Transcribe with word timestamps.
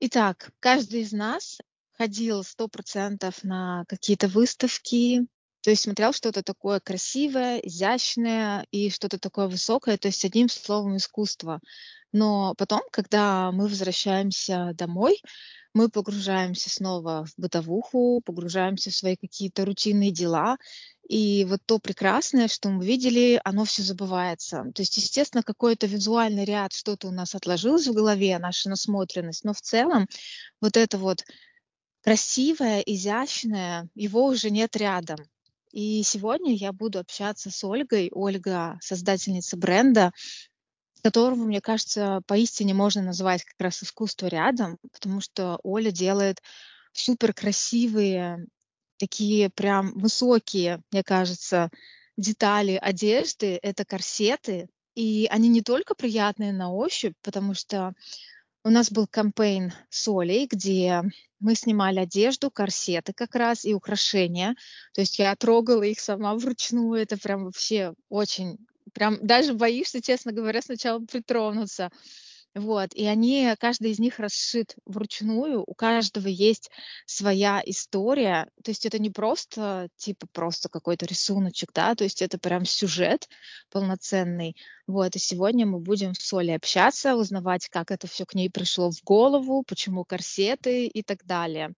Итак, 0.00 0.52
каждый 0.60 1.00
из 1.00 1.10
нас 1.12 1.58
ходил 1.96 2.44
100 2.44 2.68
% 2.68 3.42
на 3.42 3.84
какие-то 3.88 4.28
выставки, 4.28 5.26
то 5.60 5.70
есть 5.70 5.82
смотрел 5.82 6.12
что-то 6.12 6.44
такое 6.44 6.78
красивое, 6.78 7.58
изящное 7.58 8.64
и 8.70 8.90
что-то 8.90 9.18
такое 9.18 9.48
высокое, 9.48 9.98
то 9.98 10.06
есть 10.06 10.24
одним 10.24 10.48
словом 10.48 10.96
искусство. 10.98 11.58
Но 12.12 12.54
потом, 12.56 12.82
когда 12.92 13.50
мы 13.50 13.66
возвращаемся 13.66 14.70
домой, 14.74 15.20
мы 15.74 15.88
погружаемся 15.88 16.70
снова 16.70 17.26
в 17.26 17.32
бытовуху, 17.36 18.22
погружаемся 18.24 18.90
в 18.90 18.94
свои 18.94 19.16
какие-то 19.16 19.64
рутинные 19.64 20.12
дела. 20.12 20.58
И 21.08 21.46
вот 21.46 21.60
то 21.64 21.78
прекрасное, 21.78 22.48
что 22.48 22.68
мы 22.68 22.84
видели, 22.84 23.40
оно 23.42 23.64
все 23.64 23.82
забывается. 23.82 24.70
То 24.74 24.82
есть, 24.82 24.98
естественно, 24.98 25.42
какой-то 25.42 25.86
визуальный 25.86 26.44
ряд, 26.44 26.74
что-то 26.74 27.08
у 27.08 27.10
нас 27.10 27.34
отложилось 27.34 27.86
в 27.86 27.94
голове, 27.94 28.38
наша 28.38 28.68
насмотренность, 28.68 29.42
но 29.44 29.54
в 29.54 29.60
целом 29.62 30.06
вот 30.60 30.76
это 30.76 30.98
вот 30.98 31.24
красивое, 32.02 32.80
изящное, 32.80 33.88
его 33.94 34.26
уже 34.26 34.50
нет 34.50 34.76
рядом. 34.76 35.18
И 35.72 36.02
сегодня 36.02 36.54
я 36.54 36.72
буду 36.72 36.98
общаться 36.98 37.50
с 37.50 37.64
Ольгой. 37.64 38.10
Ольга- 38.12 38.78
создательница 38.82 39.56
бренда, 39.56 40.12
которого, 41.02 41.44
мне 41.44 41.60
кажется, 41.62 42.20
поистине 42.26 42.74
можно 42.74 43.02
назвать 43.02 43.44
как 43.44 43.56
раз 43.58 43.82
искусство 43.82 44.26
рядом, 44.26 44.78
потому 44.92 45.20
что 45.20 45.58
Оля 45.62 45.90
делает 45.90 46.42
супер 46.92 47.32
красивые, 47.32 48.46
такие 48.98 49.50
прям 49.50 49.92
высокие, 49.94 50.82
мне 50.92 51.02
кажется, 51.02 51.70
детали 52.16 52.78
одежды. 52.80 53.58
Это 53.62 53.84
корсеты, 53.84 54.68
и 54.94 55.28
они 55.30 55.48
не 55.48 55.62
только 55.62 55.94
приятные 55.94 56.52
на 56.52 56.72
ощупь, 56.72 57.14
потому 57.22 57.54
что 57.54 57.94
у 58.64 58.70
нас 58.70 58.90
был 58.90 59.06
кампейн 59.06 59.72
с 59.88 60.08
Олей, 60.08 60.46
где 60.46 61.02
мы 61.40 61.54
снимали 61.54 62.00
одежду, 62.00 62.50
корсеты 62.50 63.12
как 63.12 63.34
раз 63.34 63.64
и 63.64 63.72
украшения. 63.72 64.56
То 64.92 65.00
есть 65.00 65.18
я 65.18 65.34
трогала 65.36 65.84
их 65.84 66.00
сама 66.00 66.34
вручную. 66.34 67.00
Это 67.00 67.16
прям 67.16 67.44
вообще 67.44 67.94
очень... 68.08 68.58
Прям 68.92 69.18
даже 69.24 69.54
боишься, 69.54 70.02
честно 70.02 70.32
говоря, 70.32 70.60
сначала 70.62 70.98
притронуться. 70.98 71.90
Вот. 72.54 72.92
И 72.94 73.06
они, 73.06 73.54
каждый 73.60 73.92
из 73.92 73.98
них 73.98 74.18
расшит 74.18 74.74
вручную, 74.84 75.62
у 75.66 75.74
каждого 75.74 76.28
есть 76.28 76.70
своя 77.06 77.62
история. 77.64 78.48
То 78.64 78.70
есть 78.70 78.86
это 78.86 78.98
не 78.98 79.10
просто, 79.10 79.88
типа, 79.96 80.26
просто 80.32 80.68
какой-то 80.68 81.06
рисуночек, 81.06 81.72
да, 81.72 81.94
то 81.94 82.04
есть 82.04 82.22
это 82.22 82.38
прям 82.38 82.64
сюжет 82.64 83.28
полноценный. 83.70 84.56
Вот. 84.86 85.14
И 85.14 85.18
сегодня 85.18 85.66
мы 85.66 85.78
будем 85.78 86.14
с 86.14 86.32
Олей 86.32 86.56
общаться, 86.56 87.14
узнавать, 87.16 87.68
как 87.68 87.90
это 87.90 88.06
все 88.06 88.24
к 88.26 88.34
ней 88.34 88.50
пришло 88.50 88.90
в 88.90 89.02
голову, 89.04 89.62
почему 89.66 90.04
корсеты 90.04 90.86
и 90.86 91.02
так 91.02 91.24
далее. 91.24 91.72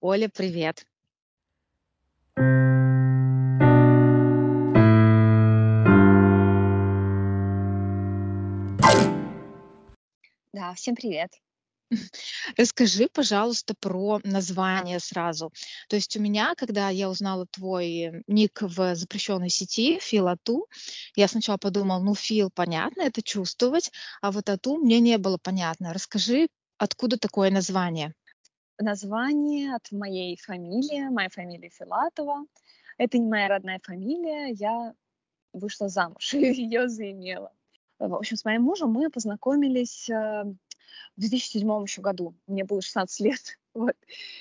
Оля, 0.00 0.28
привет. 0.28 0.84
Да, 10.68 10.74
всем 10.74 10.94
привет. 10.94 11.30
Расскажи, 12.58 13.08
пожалуйста, 13.10 13.74
про 13.80 14.20
название 14.22 15.00
сразу. 15.00 15.50
То 15.88 15.96
есть 15.96 16.14
у 16.14 16.20
меня, 16.20 16.54
когда 16.56 16.90
я 16.90 17.08
узнала 17.08 17.46
твой 17.46 18.22
ник 18.26 18.60
в 18.60 18.94
запрещенной 18.94 19.48
сети, 19.48 19.98
Фил 19.98 20.28
Ату, 20.28 20.66
я 21.16 21.26
сначала 21.26 21.56
подумала, 21.56 22.00
ну, 22.00 22.14
Фил, 22.14 22.50
понятно, 22.54 23.00
это 23.00 23.22
чувствовать, 23.22 23.90
а 24.20 24.30
вот 24.30 24.50
Ату 24.50 24.76
мне 24.76 25.00
не 25.00 25.16
было 25.16 25.38
понятно. 25.42 25.94
Расскажи, 25.94 26.48
откуда 26.76 27.16
такое 27.16 27.50
название? 27.50 28.12
Название 28.78 29.74
от 29.74 29.90
моей 29.90 30.36
фамилии, 30.36 31.08
моя 31.08 31.30
фамилия 31.30 31.70
Филатова. 31.70 32.44
Это 32.98 33.16
не 33.16 33.26
моя 33.26 33.48
родная 33.48 33.80
фамилия, 33.82 34.52
я 34.52 34.92
вышла 35.54 35.88
замуж 35.88 36.34
и 36.34 36.40
ее 36.52 36.90
заимела. 36.90 37.52
В 37.98 38.14
общем, 38.14 38.36
с 38.36 38.44
моим 38.44 38.62
мужем 38.62 38.90
мы 38.90 39.10
познакомились 39.10 40.08
э, 40.08 40.44
в 41.16 41.20
2007 41.20 41.82
еще 41.82 42.00
году. 42.00 42.34
Мне 42.46 42.64
было 42.64 42.80
16 42.80 43.20
лет. 43.26 43.58
Вот. 43.74 43.96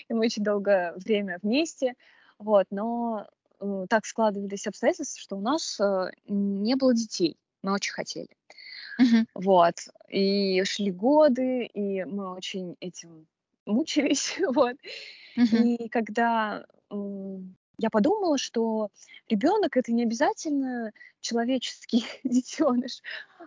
И 0.07 0.13
мы 0.13 0.25
очень 0.25 0.43
долгое 0.43 0.93
время 0.95 1.39
вместе. 1.41 1.93
Вот. 2.37 2.67
Но 2.69 3.27
э, 3.59 3.85
так 3.89 4.05
складывались 4.05 4.67
обстоятельства, 4.67 5.21
что 5.21 5.37
у 5.37 5.41
нас 5.41 5.79
э, 5.79 6.11
не 6.27 6.75
было 6.75 6.93
детей. 6.93 7.37
Мы 7.63 7.73
очень 7.73 7.93
хотели. 7.93 8.29
Uh-huh. 9.01 9.25
Вот. 9.33 9.75
И 10.09 10.63
шли 10.63 10.91
годы, 10.91 11.65
и 11.65 12.03
мы 12.05 12.33
очень 12.33 12.75
этим 12.79 13.27
мучились. 13.65 14.37
вот. 14.53 14.75
Uh-huh. 15.35 15.63
И 15.63 15.89
когда 15.89 16.65
я 17.77 17.89
подумала, 17.89 18.37
что 18.37 18.89
ребенок 19.29 19.77
это 19.77 19.91
не 19.91 20.03
обязательно 20.03 20.91
человеческий 21.21 22.05
детеныш. 22.23 23.01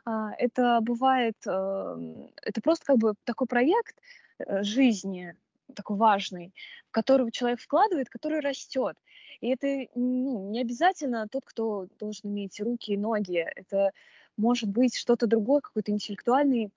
А, 0.05 0.33
это 0.39 0.81
бывает, 0.81 1.37
эм, 1.47 2.31
это 2.43 2.61
просто 2.61 2.87
как 2.87 2.99
бы 2.99 3.15
такой 3.25 3.47
проект 3.47 3.97
э, 4.39 4.63
жизни, 4.63 5.37
такой 5.75 5.97
важный, 5.97 6.55
в 6.89 6.93
который 6.93 7.31
человек 7.31 7.61
вкладывает, 7.61 8.09
который 8.09 8.41
растет. 8.41 8.97
И 9.41 9.49
это 9.49 9.67
ну, 9.95 10.51
не 10.51 10.61
обязательно 10.61 11.29
тот, 11.29 11.45
кто 11.45 11.87
должен 11.99 12.31
иметь 12.31 12.61
руки 12.61 12.93
и 12.93 12.97
ноги. 12.97 13.47
Это 13.57 13.93
может 14.37 14.69
быть 14.69 14.97
что-то 14.97 15.27
другое, 15.27 15.61
какой-то 15.61 15.93
интеллектуальный 15.93 16.71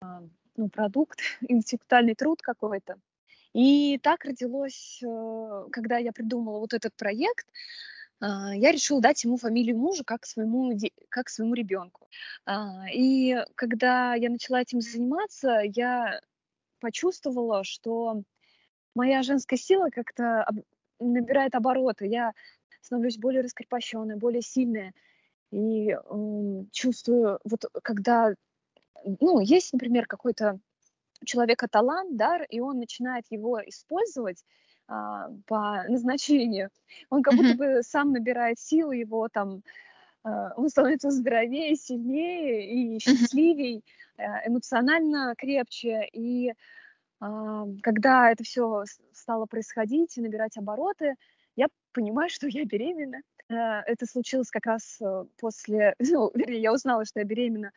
а, 0.00 0.22
ну, 0.56 0.68
продукт, 0.68 1.20
интеллектуальный 1.48 2.14
труд 2.14 2.42
какой-то. 2.42 2.98
И 3.54 3.98
так 3.98 4.24
родилось, 4.24 5.00
э, 5.02 5.66
когда 5.72 5.98
я 5.98 6.12
придумала 6.12 6.58
вот 6.58 6.72
этот 6.72 6.94
проект, 6.94 7.46
а, 8.22 8.54
я 8.54 8.70
решила 8.72 9.00
дать 9.00 9.24
ему 9.24 9.36
фамилию 9.36 9.76
мужа 9.76 10.04
как 10.04 10.24
своему, 10.26 10.72
как 11.08 11.28
своему 11.28 11.54
ребенку. 11.54 12.08
А, 12.46 12.84
и 12.92 13.36
когда 13.56 14.14
я 14.14 14.30
начала 14.30 14.62
этим 14.62 14.80
заниматься, 14.80 15.60
я 15.64 16.20
почувствовала, 16.80 17.64
что 17.64 18.22
моя 18.94 19.22
женская 19.22 19.56
сила 19.56 19.88
как-то 19.90 20.46
набирает 21.00 21.54
обороты. 21.56 22.06
Я 22.06 22.32
становлюсь 22.80 23.18
более 23.18 23.42
раскрепощенной, 23.42 24.16
более 24.16 24.42
сильная. 24.42 24.92
И 25.50 25.96
чувствую, 26.72 27.40
вот 27.44 27.64
когда, 27.82 28.34
ну, 29.20 29.40
есть, 29.40 29.72
например, 29.72 30.06
какой-то 30.06 30.58
у 31.22 31.24
человека 31.24 31.68
талант, 31.68 32.16
дар, 32.16 32.42
и 32.50 32.60
он 32.60 32.78
начинает 32.78 33.24
его 33.30 33.60
использовать 33.66 34.44
а, 34.88 35.28
по 35.46 35.84
назначению, 35.88 36.70
он 37.10 37.22
как 37.22 37.34
будто 37.34 37.54
бы 37.54 37.82
сам 37.82 38.12
набирает 38.12 38.58
силу, 38.58 38.92
его 38.92 39.28
там, 39.28 39.62
а, 40.24 40.52
он 40.56 40.68
становится 40.68 41.10
здоровее, 41.10 41.74
сильнее 41.76 42.68
и 42.68 42.98
счастливее, 42.98 43.82
а, 44.18 44.46
эмоционально 44.46 45.34
крепче. 45.36 46.08
И 46.12 46.52
а, 47.20 47.66
когда 47.82 48.30
это 48.30 48.44
все 48.44 48.84
стало 49.12 49.46
происходить 49.46 50.16
и 50.16 50.22
набирать 50.22 50.56
обороты, 50.56 51.14
я 51.56 51.68
понимаю, 51.92 52.30
что 52.30 52.46
я 52.48 52.64
беременна. 52.64 53.20
Это 53.48 54.06
случилось 54.06 54.50
как 54.50 54.64
раз 54.64 54.98
э, 55.02 55.24
после, 55.38 55.94
ну, 55.98 56.30
вернее, 56.32 56.62
я 56.62 56.72
узнала, 56.72 57.04
что 57.04 57.20
я 57.20 57.26
беременна 57.26 57.70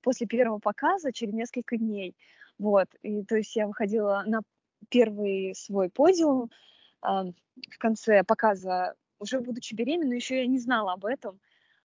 после 0.00 0.26
первого 0.26 0.58
показа 0.58 1.12
через 1.12 1.34
несколько 1.34 1.76
дней. 1.76 2.16
Вот, 2.58 2.88
и 3.02 3.22
то 3.24 3.36
есть 3.36 3.54
я 3.56 3.66
выходила 3.66 4.22
на 4.26 4.40
первый 4.88 5.54
свой 5.54 5.90
подиум 5.90 6.50
э, 7.02 7.06
в 7.06 7.78
конце 7.78 8.24
показа, 8.24 8.94
уже 9.18 9.40
будучи 9.40 9.74
беременной, 9.74 10.16
еще 10.16 10.38
я 10.38 10.46
не 10.46 10.58
знала 10.58 10.92
об 10.92 11.04
этом. 11.04 11.40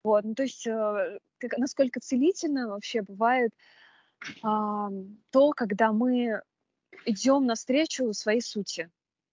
Вот, 0.02 0.24
ну 0.24 0.34
то 0.34 0.44
есть 0.44 0.66
э, 0.66 1.18
как, 1.38 1.58
насколько 1.58 2.00
целительно 2.00 2.68
вообще 2.68 3.02
бывает 3.02 3.50
э, 4.22 4.48
то, 5.30 5.52
когда 5.52 5.92
мы 5.92 6.42
идем 7.04 7.46
навстречу 7.46 8.12
своей 8.12 8.40
сути. 8.40 8.90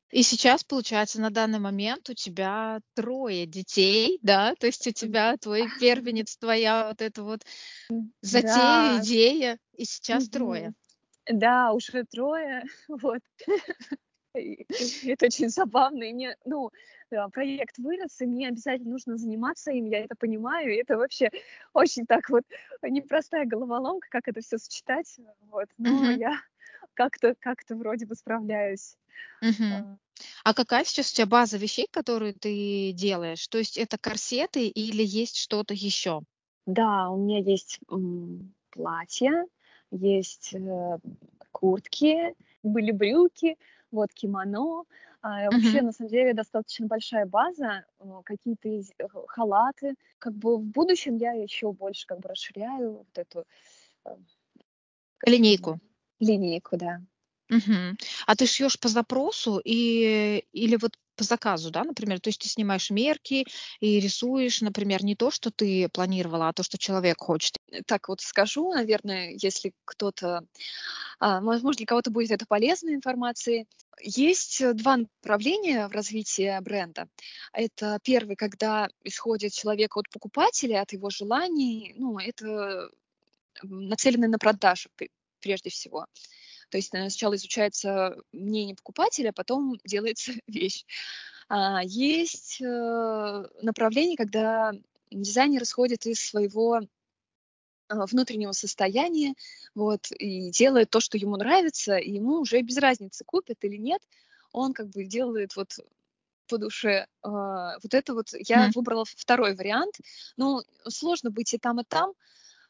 И 0.10 0.24
сейчас, 0.24 0.64
получается, 0.64 1.20
на 1.20 1.30
данный 1.30 1.60
момент 1.60 2.10
у 2.10 2.14
тебя 2.14 2.80
трое 2.94 3.46
детей, 3.46 4.20
да? 4.22 4.56
То 4.56 4.68
есть 4.68 4.88
у 4.88 4.92
тебя 4.92 5.36
твой 5.36 5.68
первенец, 5.82 6.38
твоя 6.38 6.88
вот 6.88 7.02
эта 7.02 7.24
вот 7.24 7.46
затея, 8.22 8.54
да. 8.54 9.00
идея, 9.02 9.60
и 9.74 9.84
сейчас 9.84 10.30
трое. 10.30 10.74
Да, 11.30 11.72
уже 11.74 12.04
трое, 12.06 12.64
вот. 12.88 13.22
Это 14.34 15.26
очень 15.26 15.50
забавно. 15.50 16.04
И 16.04 16.14
мне, 16.14 16.36
ну, 16.46 16.70
проект 17.32 17.80
вырос, 17.80 18.22
и 18.22 18.26
мне 18.28 18.50
обязательно 18.50 18.92
нужно 18.92 19.18
заниматься 19.18 19.72
им, 19.72 19.86
я 19.86 20.04
это 20.04 20.16
понимаю, 20.16 20.72
и 20.74 20.78
это 20.78 20.98
вообще 20.98 21.32
очень 21.74 22.06
так 22.06 22.30
вот 22.30 22.44
непростая 22.84 23.46
головоломка, 23.46 24.08
как 24.12 24.28
это 24.28 24.42
все 24.42 24.58
сочетать, 24.58 25.18
вот. 25.42 25.68
Но 25.78 26.12
я 26.12 26.40
как-то 26.94 27.34
как-то 27.40 27.76
вроде 27.76 28.06
бы 28.06 28.16
справляюсь. 28.16 28.96
Uh-huh. 29.44 29.98
А 30.44 30.54
какая 30.54 30.84
сейчас 30.84 31.12
у 31.12 31.16
тебя 31.16 31.26
база 31.28 31.58
вещей, 31.58 31.88
которые 31.92 32.34
ты 32.34 32.92
делаешь? 32.92 33.48
То 33.48 33.58
есть 33.58 33.78
это 33.78 33.98
корсеты 33.98 34.68
или 34.68 35.04
есть 35.04 35.38
что-то 35.38 35.74
еще? 35.74 36.22
Да, 36.66 37.10
у 37.10 37.18
меня 37.18 37.40
есть 37.40 37.80
м, 37.90 38.54
платье, 38.72 39.46
есть 39.92 40.54
э, 40.54 40.98
куртки, 41.52 42.36
были 42.64 42.92
брюки, 42.92 43.58
вот 43.92 44.14
кимоно. 44.14 44.84
А, 45.22 45.50
вообще, 45.50 45.82
на 45.82 45.92
самом 45.92 46.10
деле, 46.10 46.34
достаточно 46.34 46.88
большая 46.88 47.26
база, 47.26 47.86
какие-то 48.24 48.70
э, 48.70 48.84
халаты. 49.28 49.96
Как 50.20 50.34
бы 50.34 50.58
в 50.58 50.64
будущем 50.64 51.16
я 51.16 51.34
еще 51.34 51.72
больше 51.72 52.06
как 52.06 52.20
бы 52.20 52.30
расширяю 52.30 52.98
вот 53.00 53.18
эту 53.18 53.46
э, 54.06 54.16
линейку. 55.26 55.80
Линейку, 56.20 56.78
да. 56.78 57.02
Угу. 57.50 57.98
А 58.26 58.36
ты 58.36 58.46
шьешь 58.46 58.80
по 58.80 58.90
запросу 58.90 59.62
и, 59.64 60.44
или 60.52 60.76
вот 60.76 60.98
по 61.16 61.24
заказу, 61.24 61.72
да, 61.72 61.84
например? 61.84 62.20
То 62.20 62.30
есть 62.30 62.42
ты 62.42 62.50
снимаешь 62.50 62.90
мерки 62.92 63.46
и 63.80 64.00
рисуешь, 64.00 64.62
например, 64.62 65.04
не 65.04 65.16
то, 65.16 65.32
что 65.32 65.50
ты 65.50 65.90
планировала, 65.90 66.50
а 66.50 66.54
то, 66.54 66.64
что 66.64 66.78
человек 66.78 67.18
хочет. 67.20 67.58
Э, 67.72 67.82
так 67.86 68.10
вот 68.10 68.22
скажу, 68.22 68.72
наверное, 68.74 69.36
если 69.42 69.74
кто-то, 69.86 70.46
а, 71.20 71.42
возможно, 71.42 71.78
для 71.78 71.86
кого-то 71.86 72.12
будет 72.12 72.32
это 72.32 72.46
полезной 72.46 72.94
информацией. 72.94 73.66
Есть 74.00 74.62
два 74.76 74.98
направления 74.98 75.88
в 75.88 75.92
развитии 75.92 76.60
бренда. 76.62 77.08
Это 77.52 78.00
первый, 78.04 78.36
когда 78.36 78.90
исходит 79.04 79.54
человек 79.54 79.98
от 79.98 80.10
покупателя, 80.10 80.82
от 80.82 80.94
его 80.94 81.10
желаний, 81.10 81.96
ну, 81.98 82.20
это 82.20 82.90
нацеленный 83.64 84.28
на 84.28 84.38
продажу 84.38 84.90
прежде 85.40 85.72
всего. 85.72 86.06
То 86.70 86.78
есть 86.78 86.94
э, 86.94 87.10
сначала 87.10 87.36
изучается 87.36 88.18
мнение 88.32 88.76
покупателя, 88.76 89.30
а 89.30 89.34
потом 89.34 89.78
делается 89.86 90.34
вещь. 90.48 90.86
А, 91.50 91.82
есть 91.84 92.62
э, 92.62 93.46
направление, 93.62 94.18
когда 94.18 94.74
дизайнер 95.12 95.64
исходит 95.64 96.06
из 96.06 96.20
своего 96.20 96.82
а, 97.88 98.06
внутреннего 98.06 98.52
состояния, 98.52 99.34
вот, 99.74 100.12
и 100.12 100.52
делает 100.52 100.90
то, 100.90 101.00
что 101.00 101.18
ему 101.18 101.38
нравится, 101.38 101.98
и 101.98 102.12
ему 102.12 102.42
уже 102.42 102.62
без 102.62 102.78
разницы, 102.78 103.24
купит 103.24 103.64
или 103.64 103.78
нет, 103.78 104.02
он 104.52 104.74
как 104.74 104.90
бы 104.90 105.06
делает 105.06 105.56
вот 105.56 105.78
по 106.50 106.58
душе. 106.58 107.08
Вот 107.24 107.94
это 107.94 108.14
вот 108.14 108.30
я 108.32 108.70
mm. 108.70 108.72
выбрала 108.74 109.04
второй 109.04 109.54
вариант. 109.54 109.96
Ну, 110.38 110.62
сложно 110.88 111.30
быть 111.30 111.54
и 111.54 111.58
там, 111.58 111.82
и 111.82 111.84
там, 111.84 112.14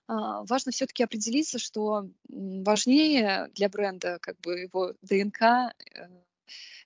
важно 0.07 0.71
все-таки 0.71 1.03
определиться, 1.03 1.59
что 1.59 2.09
важнее 2.29 3.49
для 3.55 3.69
бренда 3.69 4.19
как 4.21 4.39
бы 4.39 4.59
его 4.59 4.93
ДНК, 5.01 5.41
э, 5.41 5.73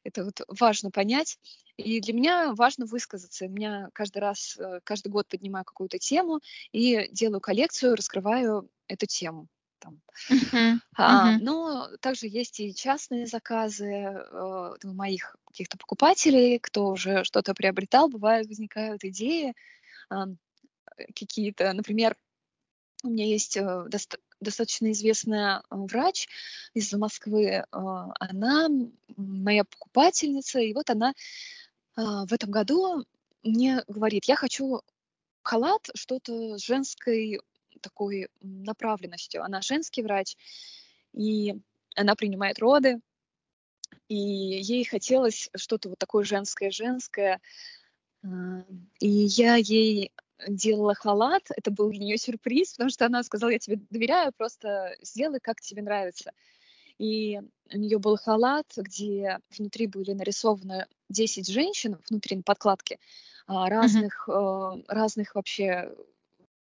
это 0.03 0.23
вот 0.25 0.41
важно 0.47 0.91
понять. 0.91 1.38
И 1.77 2.00
для 2.00 2.13
меня 2.13 2.53
важно 2.53 2.85
высказаться. 2.85 3.45
У 3.45 3.50
меня 3.50 3.89
каждый 3.94 4.19
раз, 4.19 4.57
э, 4.57 4.79
каждый 4.83 5.09
год 5.09 5.27
поднимаю 5.27 5.65
какую-то 5.65 6.00
тему 6.00 6.41
и 6.71 7.07
делаю 7.12 7.41
коллекцию, 7.41 7.95
раскрываю 7.95 8.69
эту 8.88 9.06
тему. 9.06 9.47
Там. 9.79 10.00
Uh-huh. 10.29 10.77
А, 10.95 11.33
uh-huh. 11.33 11.38
Но 11.41 11.89
также 12.01 12.27
есть 12.27 12.59
и 12.59 12.75
частные 12.75 13.25
заказы 13.25 13.85
э, 13.85 14.73
моих 14.83 15.35
каких-то 15.47 15.77
покупателей, 15.77 16.59
кто 16.59 16.89
уже 16.89 17.23
что-то 17.23 17.56
приобретал. 17.56 18.07
Бывает, 18.07 18.47
возникают 18.47 19.03
идеи 19.03 19.53
э, 20.12 20.15
какие-то, 21.15 21.73
например, 21.73 22.15
у 23.03 23.09
меня 23.09 23.25
есть 23.25 23.57
э, 23.57 23.86
доста- 23.88 24.19
достаточно 24.39 24.92
известная 24.92 25.59
э, 25.59 25.62
врач 25.69 26.27
из 26.74 26.92
Москвы. 26.94 27.45
Э, 27.45 27.63
она 27.71 28.69
моя 29.15 29.63
покупательница, 29.63 30.59
и 30.59 30.74
вот 30.74 30.89
она 30.89 31.13
в 31.98 32.31
этом 32.31 32.51
году 32.51 33.03
мне 33.44 33.83
говорит, 33.89 34.24
я 34.25 34.38
хочу 34.38 34.81
халат, 35.44 35.89
что-то 35.94 36.57
с 36.57 36.62
женской 36.62 37.42
такой 37.81 38.30
направленностью. 38.39 39.44
Она 39.44 39.62
женский 39.62 40.01
врач, 40.01 40.38
и 41.12 41.59
она 41.95 42.15
принимает 42.15 42.59
роды, 42.59 43.01
и 44.07 44.15
ей 44.15 44.86
хотелось 44.86 45.50
что-то 45.54 45.89
вот 45.89 46.00
такое 46.00 46.24
женское-женское. 46.24 47.42
И 48.24 49.09
я 49.09 49.56
ей 49.57 50.13
делала 50.48 50.94
халат, 50.94 51.44
это 51.56 51.72
был 51.72 51.90
для 51.90 52.00
нее 52.00 52.18
сюрприз, 52.18 52.74
потому 52.74 52.90
что 52.90 53.06
она 53.06 53.24
сказала, 53.24 53.52
я 53.52 53.60
тебе 53.60 53.80
доверяю, 53.90 54.32
просто 54.36 54.96
сделай, 55.02 55.40
как 55.40 55.62
тебе 55.62 55.82
нравится. 55.82 56.32
И 56.98 57.40
у 57.74 57.78
нее 57.78 57.98
был 57.98 58.18
халат, 58.18 58.68
где 58.76 59.40
внутри 59.58 59.88
были 59.88 60.14
нарисованы 60.14 60.86
10 61.10 61.48
женщин, 61.48 61.98
внутри 62.10 62.38
на 62.38 62.44
подкладке, 62.44 63.00
а, 63.48 63.70
разных, 63.70 64.28
uh-huh. 64.30 64.86
разных 64.88 65.36
вообще 65.36 65.92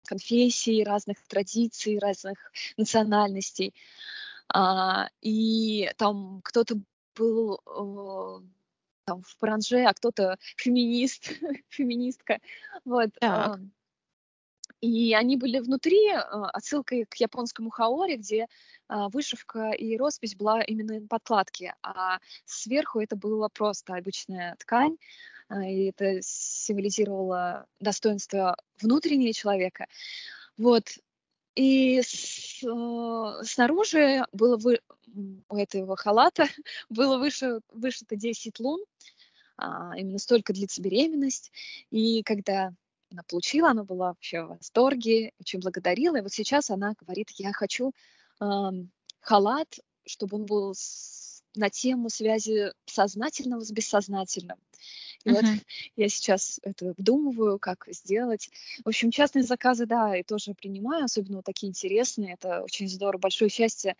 конфессий, 0.05 0.83
разных 0.83 1.17
традиций, 1.27 1.99
разных 1.99 2.51
национальностей. 2.77 3.73
А, 4.47 5.09
и 5.21 5.91
там 5.97 6.41
кто-то 6.43 6.75
был 7.15 7.59
э, 7.65 8.45
там, 9.05 9.21
в 9.23 9.37
паранже, 9.37 9.83
а 9.83 9.93
кто-то 9.93 10.37
феминист, 10.57 11.31
феминистка. 11.69 12.39
Вот. 12.85 13.09
Так. 13.19 13.59
И 14.81 15.13
они 15.13 15.37
были 15.37 15.59
внутри 15.59 16.09
а, 16.09 16.49
отсылкой 16.49 17.05
к 17.05 17.15
японскому 17.15 17.69
хаори, 17.69 18.17
где 18.17 18.47
а, 18.89 19.07
вышивка 19.09 19.71
и 19.71 19.95
роспись 19.97 20.35
была 20.35 20.61
именно 20.61 20.99
на 20.99 21.07
подкладке, 21.07 21.75
а 21.81 22.19
сверху 22.45 22.99
это 22.99 23.15
была 23.15 23.47
просто 23.47 23.95
обычная 23.95 24.55
ткань, 24.57 24.97
и 25.49 25.85
это 25.85 26.19
символизировало 26.21 27.67
достоинство 27.79 28.57
внутреннего 28.81 29.33
человека. 29.33 29.87
Вот. 30.57 30.97
И 31.55 32.01
с, 32.01 32.63
э, 32.63 33.43
снаружи 33.43 34.25
было 34.31 34.57
вы, 34.57 34.79
у 35.49 35.55
этого 35.55 35.95
халата 35.95 36.47
было 36.89 37.17
выше, 37.17 37.59
вышито 37.71 38.15
10 38.15 38.59
лун, 38.59 38.83
а, 39.57 39.93
именно 39.97 40.17
столько 40.17 40.53
длится 40.53 40.81
беременность. 40.81 41.51
И 41.91 42.23
когда 42.23 42.73
она 43.11 43.21
получила, 43.29 43.69
она 43.69 43.83
была 43.83 44.07
вообще 44.09 44.41
в 44.41 44.57
восторге, 44.57 45.33
очень 45.39 45.59
благодарила. 45.59 46.17
И 46.17 46.21
вот 46.21 46.33
сейчас 46.33 46.71
она 46.71 46.95
говорит, 46.99 47.29
я 47.37 47.53
хочу 47.53 47.91
э, 48.41 48.45
халат, 49.19 49.79
чтобы 50.05 50.37
он 50.37 50.45
был 50.45 50.73
с, 50.73 51.43
на 51.55 51.69
тему 51.69 52.09
связи 52.09 52.71
сознательного 52.85 53.61
с 53.61 53.71
бессознательным. 53.71 54.57
И 55.25 55.29
uh-huh. 55.29 55.33
вот 55.33 55.63
я 55.95 56.09
сейчас 56.09 56.59
это 56.63 56.93
вдумываю, 56.97 57.59
как 57.59 57.87
сделать. 57.91 58.49
В 58.83 58.89
общем, 58.89 59.11
частные 59.11 59.43
заказы, 59.43 59.85
да, 59.85 60.17
и 60.17 60.23
тоже 60.23 60.53
принимаю, 60.53 61.05
особенно 61.05 61.37
вот 61.37 61.45
такие 61.45 61.69
интересные. 61.69 62.33
Это 62.33 62.61
очень 62.63 62.89
здорово, 62.89 63.21
большое 63.21 63.49
счастье 63.49 63.95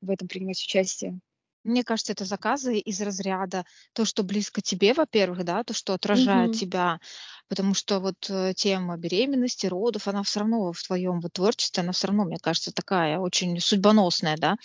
в 0.00 0.10
этом 0.10 0.28
принимать 0.28 0.58
участие. 0.62 1.20
Мне 1.64 1.82
кажется, 1.82 2.12
это 2.12 2.26
заказы 2.26 2.78
из 2.78 3.00
разряда 3.00 3.64
то, 3.94 4.04
что 4.04 4.22
близко 4.22 4.60
тебе, 4.60 4.92
во-первых, 4.92 5.44
да, 5.44 5.64
то, 5.64 5.72
что 5.72 5.94
отражает 5.94 6.50
Мгм. 6.50 6.52
тебя, 6.52 7.00
потому 7.48 7.72
что 7.72 8.00
вот 8.00 8.28
э, 8.28 8.52
тема 8.54 8.98
беременности, 8.98 9.66
родов, 9.66 10.06
она 10.06 10.22
все 10.22 10.40
равно 10.40 10.72
в 10.72 10.82
твоем 10.82 11.20
вот 11.20 11.32
творчестве, 11.32 11.82
она 11.82 11.92
все 11.92 12.08
равно, 12.08 12.24
мне 12.24 12.36
кажется, 12.38 12.70
такая 12.70 13.18
очень 13.18 13.58
судьбоносная, 13.60 14.36
да, 14.36 14.56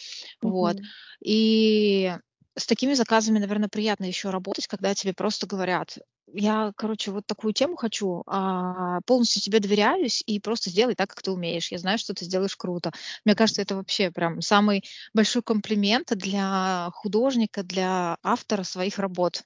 вот. 0.42 0.76
Мгм. 0.76 0.92
И 1.24 2.14
с 2.58 2.66
такими 2.66 2.94
заказами, 2.94 3.40
наверное, 3.40 3.70
приятно 3.70 4.06
еще 4.06 4.30
работать, 4.30 4.68
когда 4.68 4.94
тебе 4.94 5.14
просто 5.14 5.48
говорят, 5.48 5.98
я, 6.32 6.72
короче, 6.76 7.12
вот 7.12 7.26
такую 7.26 7.54
тему 7.54 7.76
хочу, 7.76 8.24
а, 8.28 9.02
полностью 9.06 9.42
тебе 9.42 9.60
доверяюсь 9.60 10.22
и 10.26 10.40
просто 10.40 10.70
сделай 10.70 10.94
так, 10.96 11.10
как 11.10 11.22
ты 11.24 11.32
умеешь. 11.32 11.72
Я 11.72 11.80
знаю, 11.80 11.98
что 11.98 12.14
ты 12.14 12.26
сделаешь 12.26 12.56
круто. 12.56 12.92
Мне 13.26 13.36
кажется, 13.36 13.62
это 13.62 13.76
вообще 13.76 14.12
прям 14.12 14.42
самый 14.42 14.84
большой 15.14 15.42
комплимент 15.42 16.10
для 16.16 16.90
художника, 16.94 17.64
для 17.64 18.18
автора 18.24 18.64
своих 18.64 19.00
работ. 19.00 19.44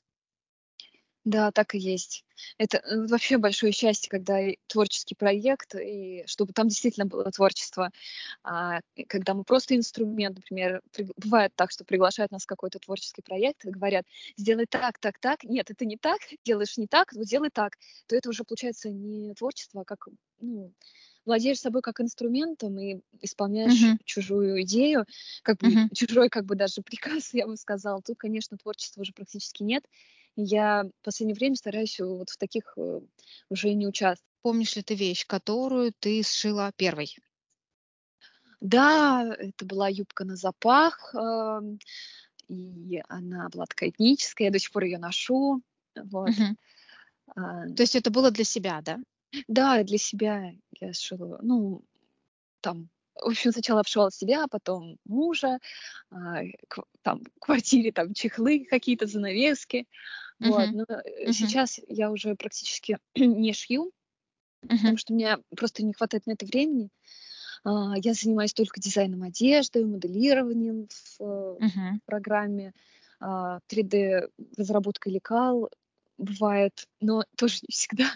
Да, 1.25 1.51
так 1.51 1.73
и 1.73 1.77
есть. 1.77 2.25
Это 2.57 2.77
э, 2.79 3.07
вообще 3.07 3.37
большое 3.37 3.71
счастье, 3.71 4.09
когда 4.09 4.39
творческий 4.67 5.15
проект, 5.15 5.73
и 5.75 6.23
чтобы 6.27 6.51
там 6.51 6.67
действительно 6.67 7.05
было 7.05 7.31
творчество. 7.31 7.91
А, 8.43 8.81
когда 9.07 9.33
мы 9.33 9.45
просто 9.45 9.75
инструмент, 9.75 10.35
например, 10.35 10.81
при, 10.91 11.07
бывает 11.15 11.53
так, 11.55 11.71
что 11.71 11.85
приглашают 11.85 12.31
нас 12.31 12.43
в 12.43 12.47
какой-то 12.47 12.79
творческий 12.79 13.21
проект 13.21 13.63
и 13.63 13.69
говорят, 13.69 14.05
сделай 14.35 14.65
так, 14.65 14.99
так, 14.99 15.17
так. 15.19 15.43
Нет, 15.45 15.69
это 15.71 15.85
не 15.85 15.97
так, 15.97 16.19
делаешь 16.45 16.77
не 16.77 16.87
так, 16.87 17.13
вот 17.13 17.25
делай 17.25 17.49
так. 17.49 17.77
То 18.07 18.15
это 18.17 18.29
уже 18.29 18.43
получается 18.43 18.89
не 18.89 19.33
творчество, 19.33 19.81
а 19.81 19.85
как 19.85 20.09
ну, 20.41 20.73
владеешь 21.25 21.59
собой 21.59 21.81
как 21.81 22.01
инструментом 22.01 22.77
и 22.79 22.99
исполняешь 23.21 23.81
uh-huh. 23.81 23.97
чужую 24.03 24.61
идею, 24.63 25.05
как 25.41 25.57
бы 25.57 25.67
uh-huh. 25.67 25.95
чужой 25.95 26.27
как 26.27 26.45
бы 26.45 26.55
даже 26.55 26.81
приказ, 26.83 27.33
я 27.33 27.47
бы 27.47 27.55
сказала. 27.55 28.01
Тут, 28.01 28.17
конечно, 28.17 28.57
творчества 28.57 29.01
уже 29.01 29.13
практически 29.13 29.63
нет. 29.63 29.85
Я 30.35 30.83
в 30.83 31.03
последнее 31.03 31.35
время 31.35 31.55
стараюсь 31.55 31.99
вот 31.99 32.29
в 32.29 32.37
таких 32.37 32.73
э, 32.77 33.01
уже 33.49 33.73
не 33.73 33.87
участвовать. 33.87 34.27
Помнишь 34.41 34.75
ли 34.75 34.81
ты 34.81 34.95
вещь, 34.95 35.25
которую 35.27 35.93
ты 35.99 36.23
сшила 36.23 36.71
первой? 36.75 37.15
Да, 38.59 39.35
это 39.37 39.65
была 39.65 39.89
юбка 39.89 40.25
на 40.25 40.35
запах, 40.35 41.13
э, 41.13 41.61
и 42.47 43.01
она 43.07 43.49
была 43.49 43.65
такая 43.65 43.89
этническая, 43.89 44.47
я 44.47 44.51
до 44.51 44.59
сих 44.59 44.71
пор 44.71 44.83
ее 44.83 44.97
ношу. 44.97 45.61
Вот. 45.95 46.29
Угу. 46.29 46.55
А, 47.35 47.67
То 47.69 47.83
есть 47.83 47.95
это 47.95 48.09
было 48.09 48.31
для 48.31 48.43
себя, 48.43 48.81
да? 48.81 48.99
Да, 49.47 49.83
для 49.83 49.97
себя 49.97 50.53
я 50.79 50.93
сшила. 50.93 51.39
Ну, 51.41 51.83
там 52.61 52.89
в 53.15 53.27
общем, 53.27 53.51
сначала 53.51 53.81
обшивала 53.81 54.11
себя, 54.11 54.43
а 54.43 54.47
потом 54.47 54.97
мужа, 55.05 55.59
а, 56.11 56.41
там, 57.01 57.21
в 57.23 57.39
квартире 57.39 57.91
там 57.91 58.13
чехлы 58.13 58.65
какие-то, 58.69 59.07
занавески. 59.07 59.87
Uh-huh. 60.41 60.49
Вот. 60.49 60.69
Но 60.71 60.83
uh-huh. 60.83 61.31
сейчас 61.31 61.79
я 61.87 62.11
уже 62.11 62.35
практически 62.35 62.97
не 63.15 63.53
шью, 63.53 63.91
uh-huh. 64.63 64.77
потому 64.77 64.97
что 64.97 65.13
у 65.13 65.15
меня 65.15 65.39
просто 65.55 65.83
не 65.83 65.93
хватает 65.93 66.25
на 66.25 66.31
это 66.33 66.45
времени. 66.45 66.89
А, 67.63 67.93
я 67.97 68.13
занимаюсь 68.13 68.53
только 68.53 68.81
дизайном 68.81 69.23
одежды, 69.23 69.85
моделированием 69.85 70.87
в 71.17 71.21
uh-huh. 71.21 71.99
программе, 72.05 72.73
3D-разработкой 73.21 75.13
лекал 75.13 75.69
бывает, 76.17 76.87
но 76.99 77.23
тоже 77.37 77.59
не 77.61 77.71
всегда. 77.71 78.11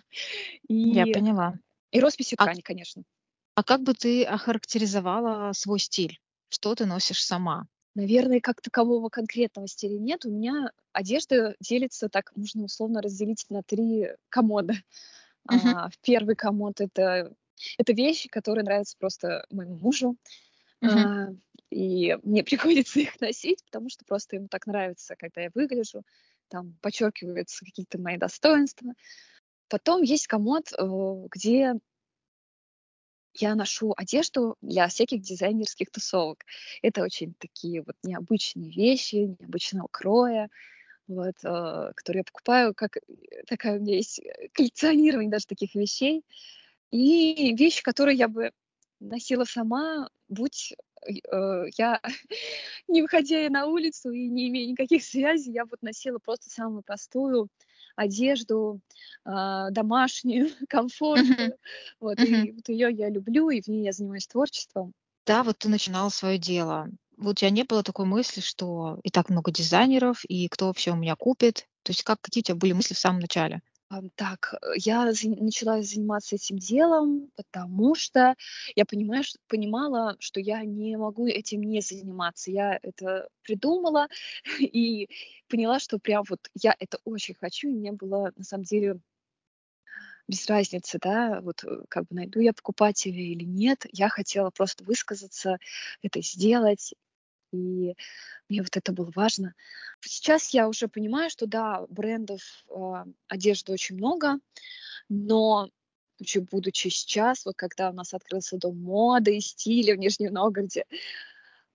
И... 0.67 0.75
Я 0.75 1.05
поняла. 1.05 1.53
И 1.91 1.99
росписью 1.99 2.37
а... 2.39 2.43
ткани, 2.43 2.61
конечно. 2.61 3.03
А 3.57 3.63
как 3.63 3.81
бы 3.81 3.95
ты 3.95 4.23
охарактеризовала 4.23 5.51
свой 5.51 5.79
стиль? 5.79 6.19
Что 6.49 6.75
ты 6.75 6.85
носишь 6.85 7.25
сама? 7.25 7.65
Наверное, 7.95 8.39
как 8.39 8.61
такового 8.61 9.09
конкретного 9.09 9.67
стиля 9.67 9.97
нет. 9.97 10.25
У 10.25 10.29
меня 10.29 10.69
одежда 10.93 11.55
делится, 11.59 12.07
так 12.07 12.31
можно 12.35 12.65
условно 12.65 13.01
разделить 13.01 13.47
на 13.49 13.63
три 13.63 14.09
комода. 14.29 14.75
Uh-huh. 15.49 15.71
А, 15.75 15.89
первый 16.01 16.35
комод 16.35 16.81
это 16.81 17.33
это 17.77 17.93
вещи, 17.93 18.27
которые 18.27 18.65
нравятся 18.65 18.97
просто 18.99 19.45
моему 19.49 19.77
мужу. 19.77 20.17
Uh-huh. 20.83 20.89
А, 20.89 21.27
и 21.69 22.17
мне 22.21 22.43
приходится 22.43 22.99
их 22.99 23.17
носить, 23.21 23.63
потому 23.63 23.87
что 23.89 24.03
просто 24.03 24.35
ему 24.35 24.49
так 24.49 24.67
нравится, 24.67 25.15
когда 25.15 25.43
я 25.43 25.49
выгляжу. 25.55 26.03
Там 26.49 26.75
подчеркиваются 26.81 27.63
какие-то 27.63 27.97
мои 27.97 28.17
достоинства. 28.17 28.91
Потом 29.69 30.01
есть 30.01 30.27
комод, 30.27 30.73
э, 30.73 30.85
где 31.31 31.75
я 33.39 33.55
ношу 33.55 33.93
одежду 33.95 34.55
для 34.61 34.87
всяких 34.87 35.21
дизайнерских 35.21 35.89
тусовок. 35.91 36.43
Это 36.81 37.03
очень 37.03 37.33
такие 37.37 37.81
вот 37.81 37.95
необычные 38.03 38.71
вещи, 38.71 39.35
необычного 39.39 39.87
кроя, 39.91 40.49
вот, 41.07 41.35
э, 41.43 41.91
которые 41.95 42.19
я 42.21 42.23
покупаю, 42.23 42.73
как 42.75 42.97
э, 42.97 43.01
такая 43.47 43.77
у 43.77 43.81
меня 43.81 43.95
есть 43.95 44.19
э, 44.19 44.49
коллекционирование 44.53 45.31
даже 45.31 45.45
таких 45.45 45.75
вещей. 45.75 46.23
И 46.91 47.55
вещи, 47.55 47.83
которые 47.83 48.17
я 48.17 48.27
бы 48.27 48.51
носила 48.99 49.45
сама, 49.45 50.09
будь 50.27 50.73
э, 51.05 51.63
я 51.77 52.01
не 52.87 53.01
выходя 53.01 53.49
на 53.49 53.67
улицу 53.67 54.11
и 54.11 54.27
не 54.27 54.49
имея 54.49 54.67
никаких 54.67 55.03
связей, 55.03 55.51
я 55.51 55.65
вот 55.65 55.81
носила 55.81 56.19
просто 56.19 56.49
самую 56.49 56.83
простую 56.83 57.49
одежду, 57.97 58.79
э, 59.25 59.67
домашнюю, 59.71 60.49
комфортную. 60.69 61.49
Mm-hmm. 61.49 61.57
Вот, 61.99 62.19
mm-hmm. 62.19 62.45
и 62.45 62.51
вот 62.53 62.69
ее 62.69 62.89
я 62.91 63.09
люблю, 63.09 63.49
и 63.49 63.61
в 63.61 63.67
ней 63.67 63.83
я 63.83 63.91
занимаюсь 63.91 64.27
творчеством. 64.27 64.93
Да, 65.25 65.43
вот 65.43 65.57
ты 65.57 65.67
начинала 65.67 66.07
свое 66.07 66.37
дело. 66.37 66.87
Вот 67.17 67.31
у 67.31 67.33
тебя 67.33 67.49
не 67.49 67.63
было 67.63 67.83
такой 67.83 68.05
мысли, 68.05 68.39
что 68.39 68.99
и 69.03 69.09
так 69.09 69.29
много 69.29 69.51
дизайнеров, 69.51 70.23
и 70.25 70.47
кто 70.47 70.67
вообще 70.67 70.91
у 70.91 70.95
меня 70.95 71.15
купит? 71.15 71.67
То 71.83 71.91
есть 71.91 72.03
как, 72.03 72.21
какие 72.21 72.41
у 72.41 72.45
тебя 72.45 72.55
были 72.55 72.73
мысли 72.73 72.93
в 72.93 72.99
самом 72.99 73.19
начале? 73.19 73.61
Так, 74.15 74.53
э, 74.61 74.73
я 74.77 75.05
начала 75.05 75.81
заниматься 75.81 76.35
этим 76.35 76.57
делом, 76.57 77.31
потому 77.35 77.95
что 77.95 78.35
я 78.75 78.85
понимаю, 78.85 79.23
понимала, 79.47 80.17
что 80.19 80.41
я 80.41 80.63
не 80.65 80.97
могу 80.97 81.25
этим 81.25 81.61
не 81.61 81.79
заниматься. 81.81 82.51
Я 82.51 82.77
это 82.81 83.29
придумала 83.43 84.07
и 84.59 85.09
поняла, 85.47 85.79
что 85.79 85.99
прям 85.99 86.23
вот 86.29 86.49
я 86.53 86.75
это 86.79 86.99
очень 87.05 87.35
хочу, 87.35 87.69
и 87.69 87.73
мне 87.73 87.93
было 87.93 88.33
на 88.35 88.43
самом 88.43 88.63
деле 88.63 88.99
без 90.27 90.45
разницы, 90.47 90.99
да, 91.01 91.39
вот 91.41 91.63
э, 91.63 91.83
как 91.87 92.07
бы 92.07 92.15
найду 92.15 92.41
я 92.41 92.51
покупателя 92.51 93.21
или 93.21 93.45
нет. 93.45 93.85
Я 93.93 94.09
хотела 94.09 94.49
просто 94.49 94.83
высказаться, 94.83 95.57
это 96.01 96.21
сделать, 96.21 96.93
и 97.51 97.95
мне 98.49 98.61
вот 98.61 98.75
это 98.75 98.91
было 98.91 99.11
важно. 99.15 99.53
Сейчас 100.01 100.49
я 100.49 100.67
уже 100.67 100.87
понимаю, 100.87 101.29
что 101.29 101.47
да, 101.47 101.85
брендов 101.89 102.41
э, 102.69 103.05
одежды 103.27 103.71
очень 103.71 103.95
много, 103.95 104.39
но 105.09 105.69
еще 106.19 106.41
будучи 106.41 106.87
сейчас, 106.89 107.45
вот 107.45 107.55
когда 107.55 107.89
у 107.89 107.93
нас 107.93 108.13
открылся 108.13 108.57
дом 108.57 108.81
моды 108.81 109.37
и 109.37 109.41
стиля 109.41 109.95
в 109.95 109.99
Нижнем 109.99 110.33
Новгороде, 110.33 110.85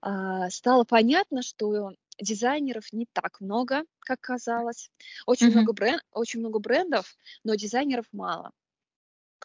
э, 0.01 0.49
стало 0.49 0.83
понятно, 0.83 1.41
что 1.41 1.93
дизайнеров 2.19 2.91
не 2.93 3.07
так 3.11 3.41
много, 3.41 3.83
как 3.99 4.19
казалось. 4.21 4.89
Очень, 5.25 5.47
mm-hmm. 5.47 5.51
много, 5.51 5.73
бренд, 5.73 6.01
очень 6.11 6.39
много 6.39 6.59
брендов, 6.59 7.17
но 7.43 7.55
дизайнеров 7.55 8.05
мало 8.11 8.51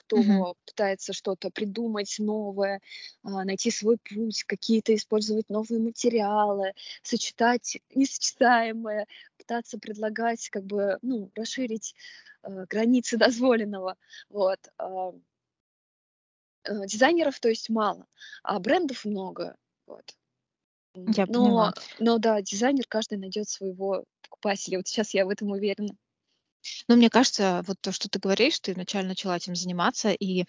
кто 0.08 0.20
mm-hmm. 0.20 0.54
пытается 0.64 1.12
что-то 1.12 1.50
придумать 1.50 2.16
новое, 2.18 2.80
а, 3.22 3.44
найти 3.44 3.70
свой 3.70 3.98
путь, 3.98 4.42
какие-то 4.44 4.94
использовать 4.94 5.50
новые 5.50 5.80
материалы, 5.80 6.72
сочетать 7.02 7.78
несочетаемое, 7.94 9.06
пытаться 9.36 9.78
предлагать, 9.78 10.48
как 10.48 10.64
бы, 10.64 10.98
ну, 11.02 11.30
расширить 11.34 11.94
э, 12.42 12.64
границы 12.70 13.16
дозволенного. 13.18 13.96
Вот. 14.30 14.58
Э, 14.78 15.12
э, 16.64 16.86
дизайнеров, 16.86 17.38
то 17.38 17.50
есть, 17.50 17.68
мало, 17.68 18.06
а 18.42 18.58
брендов 18.60 19.04
много. 19.04 19.56
Вот. 19.86 20.14
Я 20.94 21.26
но, 21.26 21.44
поняла. 21.44 21.74
но 22.00 22.18
да, 22.18 22.40
дизайнер 22.40 22.84
каждый 22.88 23.18
найдет 23.18 23.48
своего 23.48 24.04
покупателя. 24.22 24.78
Вот 24.78 24.88
сейчас 24.88 25.12
я 25.12 25.26
в 25.26 25.28
этом 25.28 25.50
уверена. 25.50 25.94
Но 26.88 26.96
мне 26.96 27.10
кажется, 27.10 27.62
вот 27.66 27.76
то, 27.80 27.92
что 27.92 28.08
ты 28.08 28.18
говоришь, 28.18 28.60
ты 28.60 28.74
вначале 28.74 29.08
начала 29.08 29.36
этим 29.36 29.54
заниматься, 29.54 30.10
и 30.10 30.44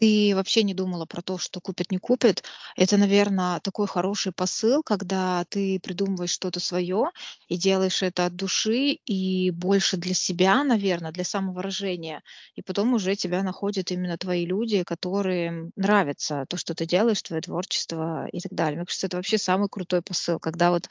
ты 0.00 0.32
вообще 0.34 0.64
не 0.64 0.74
думала 0.74 1.06
про 1.06 1.22
то, 1.22 1.38
что 1.38 1.60
купит, 1.60 1.90
не 1.92 1.98
купит. 1.98 2.42
Это, 2.76 2.96
наверное, 2.96 3.60
такой 3.60 3.86
хороший 3.86 4.32
посыл, 4.32 4.82
когда 4.82 5.44
ты 5.48 5.78
придумываешь 5.80 6.30
что-то 6.30 6.60
свое 6.60 7.10
и 7.48 7.56
делаешь 7.56 8.02
это 8.02 8.26
от 8.26 8.34
души 8.36 8.98
и 9.06 9.50
больше 9.52 9.96
для 9.96 10.14
себя, 10.14 10.64
наверное, 10.64 11.12
для 11.12 11.24
самовыражения. 11.24 12.22
И 12.56 12.62
потом 12.62 12.94
уже 12.94 13.14
тебя 13.14 13.42
находят 13.42 13.90
именно 13.92 14.18
твои 14.18 14.44
люди, 14.46 14.82
которые 14.82 15.70
нравятся 15.76 16.44
то, 16.48 16.56
что 16.56 16.74
ты 16.74 16.86
делаешь, 16.86 17.22
твое 17.22 17.40
творчество 17.42 18.26
и 18.32 18.40
так 18.40 18.52
далее. 18.52 18.78
Мне 18.78 18.86
кажется, 18.86 19.06
это 19.06 19.16
вообще 19.18 19.38
самый 19.38 19.68
крутой 19.68 20.02
посыл, 20.02 20.40
когда 20.40 20.70
вот 20.70 20.88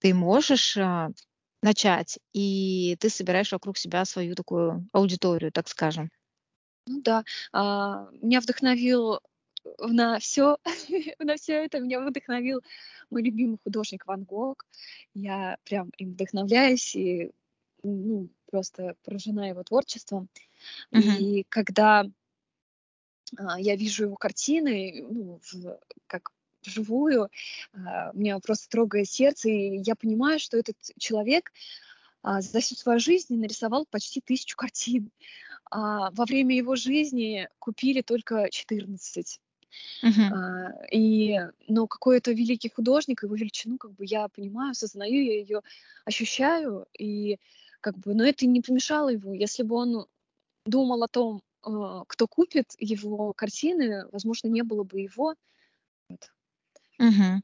ты 0.00 0.14
можешь 0.14 0.76
а, 0.76 1.10
начать, 1.62 2.18
и 2.32 2.96
ты 3.00 3.08
собираешь 3.08 3.52
вокруг 3.52 3.78
себя 3.78 4.04
свою 4.04 4.34
такую 4.34 4.88
аудиторию, 4.92 5.52
так 5.52 5.68
скажем. 5.68 6.10
Ну 6.86 7.02
да, 7.02 7.24
а, 7.52 8.08
меня 8.12 8.40
вдохновил 8.40 9.20
на 9.78 10.18
все, 10.18 10.58
на 11.18 11.36
все 11.36 11.64
это 11.64 11.80
меня 11.80 12.00
вдохновил 12.00 12.62
мой 13.10 13.22
любимый 13.22 13.58
художник 13.62 14.06
Ван 14.06 14.24
Гог. 14.24 14.66
Я 15.14 15.58
прям 15.64 15.90
им 15.98 16.12
вдохновляюсь 16.12 16.94
и 16.96 17.32
ну, 17.82 18.28
просто 18.50 18.94
поражена 19.04 19.48
его 19.48 19.62
творчеством. 19.62 20.28
Uh-huh. 20.92 21.18
И 21.18 21.44
когда 21.48 22.06
а, 23.36 23.60
я 23.60 23.76
вижу 23.76 24.04
его 24.04 24.16
картины, 24.16 25.04
ну, 25.08 25.40
в, 25.52 25.78
как 26.06 26.32
вживую, 26.62 27.28
а, 27.72 28.12
меня 28.12 28.38
просто 28.40 28.68
трогает 28.68 29.08
сердце, 29.08 29.48
и 29.48 29.78
я 29.78 29.94
понимаю, 29.94 30.38
что 30.38 30.56
этот 30.56 30.76
человек 30.98 31.52
а, 32.22 32.40
за 32.40 32.60
всю 32.60 32.74
свою 32.74 33.00
жизнь 33.00 33.36
нарисовал 33.36 33.86
почти 33.90 34.20
тысячу 34.20 34.56
картин. 34.56 35.10
А 35.70 36.10
во 36.12 36.24
время 36.24 36.56
его 36.56 36.76
жизни 36.76 37.48
купили 37.58 38.00
только 38.02 38.48
14. 38.50 39.40
Uh-huh. 40.02 40.72
и, 40.90 41.38
но 41.68 41.86
какой-то 41.86 42.32
великий 42.32 42.70
художник, 42.70 43.22
его 43.22 43.34
величину, 43.34 43.76
как 43.76 43.92
бы 43.92 44.06
я 44.06 44.26
понимаю, 44.28 44.70
осознаю, 44.70 45.22
я 45.22 45.34
ее 45.34 45.60
ощущаю, 46.06 46.86
и 46.98 47.38
как 47.80 47.98
бы, 47.98 48.14
но 48.14 48.24
это 48.24 48.46
не 48.46 48.62
помешало 48.62 49.10
его. 49.10 49.34
Если 49.34 49.62
бы 49.62 49.76
он 49.76 50.06
думал 50.64 51.02
о 51.02 51.08
том, 51.08 51.42
кто 51.60 52.26
купит 52.26 52.74
его 52.78 53.32
картины, 53.32 54.06
возможно, 54.12 54.48
не 54.48 54.62
было 54.62 54.84
бы 54.84 55.00
его. 55.00 55.34
Мгм. 56.98 57.42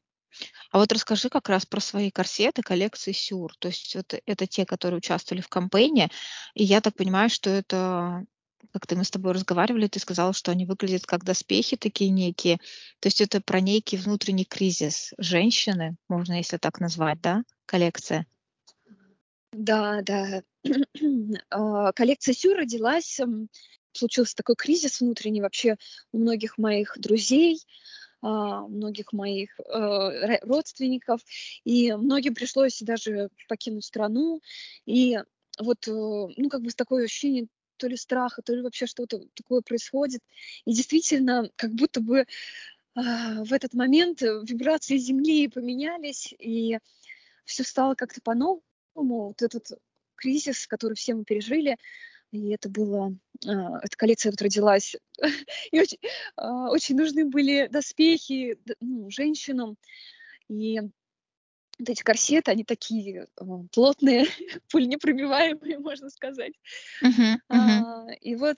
А 0.71 0.79
вот 0.79 0.91
расскажи 0.91 1.29
как 1.29 1.49
раз 1.49 1.65
про 1.65 1.79
свои 1.81 2.11
корсеты 2.11 2.61
коллекции 2.61 3.13
Сюр. 3.13 3.53
То 3.59 3.69
есть 3.69 3.95
вот 3.95 4.13
это 4.25 4.47
те, 4.47 4.65
которые 4.65 4.97
участвовали 4.99 5.41
в 5.41 5.49
кампейне. 5.49 6.09
И 6.55 6.63
я 6.63 6.81
так 6.81 6.95
понимаю, 6.95 7.29
что 7.29 7.49
это, 7.49 8.25
как-то 8.73 8.95
мы 8.97 9.05
с 9.05 9.11
тобой 9.11 9.33
разговаривали, 9.33 9.87
ты 9.87 9.99
сказала, 9.99 10.33
что 10.33 10.51
они 10.51 10.65
выглядят 10.65 11.05
как 11.05 11.23
доспехи 11.23 11.77
такие 11.77 12.09
некие. 12.09 12.57
То 12.99 13.07
есть 13.07 13.21
это 13.21 13.41
про 13.41 13.61
некий 13.61 13.97
внутренний 13.97 14.45
кризис 14.45 15.13
женщины, 15.17 15.97
можно 16.09 16.33
если 16.33 16.57
так 16.57 16.79
назвать, 16.81 17.21
да, 17.21 17.43
коллекция? 17.65 18.27
Да, 19.53 20.01
да. 20.01 20.43
А, 21.49 21.91
коллекция 21.93 22.33
Сюр 22.33 22.57
родилась, 22.57 23.19
случился 23.93 24.35
такой 24.35 24.55
кризис 24.55 24.99
внутренний 24.99 25.41
вообще 25.41 25.77
у 26.11 26.19
многих 26.19 26.57
моих 26.57 26.95
друзей. 26.97 27.59
А, 28.21 28.67
многих 28.67 29.13
моих 29.13 29.59
э, 29.59 30.39
родственников, 30.41 31.21
и 31.63 31.93
многим 31.93 32.33
пришлось 32.33 32.81
даже 32.81 33.29
покинуть 33.47 33.85
страну. 33.85 34.41
И 34.85 35.19
вот, 35.59 35.87
э, 35.87 35.91
ну, 35.91 36.49
как 36.49 36.61
бы 36.61 36.71
с 36.71 36.75
такое 36.75 37.05
ощущение 37.05 37.47
то 37.77 37.87
ли 37.87 37.97
страха, 37.97 38.41
то 38.41 38.55
ли 38.55 38.61
вообще 38.61 38.87
что-то 38.87 39.21
такое 39.35 39.61
происходит. 39.61 40.21
И 40.65 40.73
действительно, 40.73 41.49
как 41.55 41.71
будто 41.73 42.01
бы 42.01 42.25
а, 42.95 43.43
в 43.43 43.53
этот 43.53 43.73
момент 43.73 44.21
вибрации 44.21 44.97
Земли 44.97 45.47
поменялись, 45.47 46.33
и 46.39 46.79
все 47.43 47.63
стало 47.63 47.95
как-то 47.95 48.21
по-новому. 48.21 48.63
Вот 48.95 49.41
этот 49.41 49.71
кризис, 50.15 50.65
который 50.67 50.93
все 50.93 51.13
мы 51.13 51.25
пережили, 51.25 51.77
и 52.31 52.49
это 52.49 52.69
было, 52.69 53.15
а, 53.45 53.79
эта 53.81 53.97
коллекция 53.97 54.31
вот 54.31 54.41
родилась, 54.41 54.95
и 55.71 55.79
очень, 55.79 55.99
а, 56.35 56.69
очень 56.69 56.95
нужны 56.95 57.25
были 57.25 57.67
доспехи 57.67 58.57
ну, 58.79 59.09
женщинам, 59.09 59.77
и 60.47 60.79
вот 61.77 61.89
эти 61.89 62.03
корсеты, 62.03 62.51
они 62.51 62.63
такие 62.63 63.27
плотные, 63.71 64.25
пуленепробиваемые, 64.71 65.79
можно 65.79 66.09
сказать. 66.09 66.53
Uh-huh, 67.03 67.35
uh-huh. 67.51 68.15
И 68.21 68.35
вот 68.35 68.57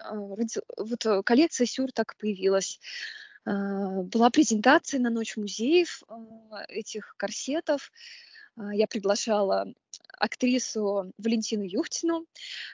а, 0.00 0.14
вот 0.14 1.06
э, 1.06 1.22
коллекция 1.22 1.66
Сюр 1.66 1.92
так 1.92 2.16
появилась. 2.16 2.80
А, 3.44 4.02
была 4.02 4.30
презентация 4.30 5.00
на 5.00 5.10
Ночь 5.10 5.36
музеев 5.36 6.02
а, 6.08 6.64
этих 6.68 7.14
корсетов. 7.16 7.92
Я 8.72 8.86
приглашала 8.86 9.66
актрису 10.18 11.12
Валентину 11.18 11.62
Юхтину. 11.64 12.26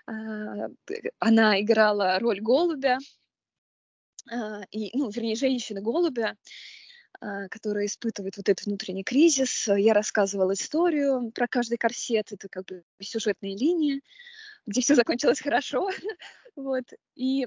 Она 0.06 1.60
играла 1.60 2.18
роль 2.18 2.40
голубя, 2.40 2.98
и, 4.70 4.90
ну, 4.96 5.10
вернее, 5.10 5.34
женщины-голубя, 5.34 6.36
которая 7.50 7.86
испытывает 7.86 8.36
вот 8.36 8.48
этот 8.48 8.66
внутренний 8.66 9.04
кризис. 9.04 9.68
Я 9.68 9.94
рассказывала 9.94 10.52
историю 10.52 11.32
про 11.32 11.48
каждый 11.48 11.78
корсет, 11.78 12.32
это 12.32 12.48
как 12.48 12.66
бы 12.66 12.82
сюжетная 13.00 13.56
линия, 13.56 14.00
где 14.66 14.80
все 14.80 14.94
закончилось 14.94 15.40
хорошо. 15.40 15.90
Вот. 16.56 16.84
И 17.14 17.46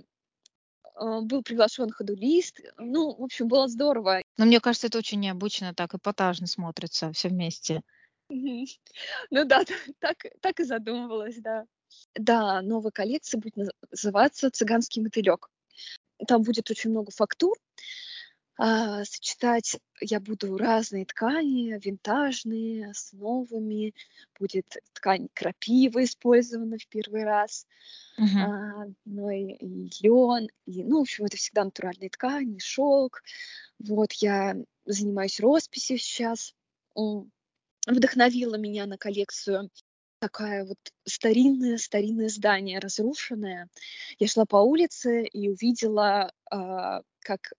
был 0.96 1.44
приглашен 1.44 1.90
ходулист. 1.90 2.62
Ну, 2.78 3.16
в 3.16 3.24
общем, 3.24 3.48
было 3.48 3.68
здорово. 3.68 4.22
Но 4.38 4.46
мне 4.46 4.60
кажется, 4.60 4.88
это 4.88 4.98
очень 4.98 5.20
необычно, 5.20 5.74
так 5.74 5.94
эпатажно 5.94 6.48
смотрится 6.48 7.12
все 7.12 7.30
вместе. 7.30 7.82
Ну 8.30 9.46
да, 9.46 9.63
так, 10.00 10.25
так 10.42 10.60
и 10.60 10.63
задумывалась, 10.63 11.38
да. 11.38 11.65
Да, 12.15 12.62
новая 12.62 12.92
коллекция 12.92 13.39
будет 13.39 13.56
называться 13.92 14.50
«Цыганский 14.50 15.01
мотылек». 15.01 15.50
Там 16.27 16.44
будет 16.44 16.70
очень 16.72 16.89
много 16.89 17.12
фактур, 17.12 17.58
а, 18.56 19.03
сочетать 19.03 19.77
я 20.00 20.20
буду 20.20 20.58
разные 20.58 21.06
ткани, 21.06 21.80
винтажные, 21.84 22.94
с 22.94 23.12
новыми. 23.13 23.96
Будет 24.39 24.77
ткань 24.94 25.27
крапива 25.34 26.03
использована 26.03 26.77
в 26.77 26.88
первый 26.88 27.24
раз. 27.24 27.65
Uh-huh. 28.20 28.38
А, 28.38 28.86
ну 29.06 29.30
и, 29.30 29.53
и 29.53 29.89
лен, 30.01 30.50
и, 30.65 30.84
ну, 30.84 31.00
в 31.00 31.01
общем, 31.01 31.25
это 31.25 31.38
всегда 31.38 31.63
натуральные 31.63 32.10
ткани, 32.10 32.60
шелк. 32.60 33.24
Вот 33.80 34.13
я 34.13 34.56
занимаюсь 34.86 35.39
росписью 35.39 35.98
сейчас. 35.98 36.53
Вдохновила 37.88 38.56
меня 38.56 38.86
на 38.86 38.98
коллекцию 38.98 39.70
такая 40.20 40.63
вот 40.63 40.78
старинное 41.06 41.78
старинное 41.78 42.30
здание 42.30 42.80
разрушенное. 42.80 43.68
Я 44.20 44.28
шла 44.28 44.46
по 44.46 44.56
улице 44.56 45.25
и 45.25 45.50
увидела, 45.50 46.32
а, 46.50 47.02
как 47.20 47.52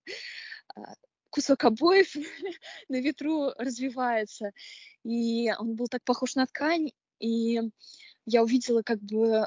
а, 0.74 0.94
кусок 1.28 1.64
обоев 1.64 2.14
на 2.88 3.00
ветру 3.02 3.50
развивается. 3.58 4.52
И 5.04 5.52
он 5.58 5.74
был 5.74 5.88
так 5.88 6.02
похож 6.04 6.36
на 6.36 6.46
ткань, 6.46 6.92
и 7.20 7.60
я 8.24 8.42
увидела 8.42 8.82
как 8.82 8.98
бы 9.02 9.46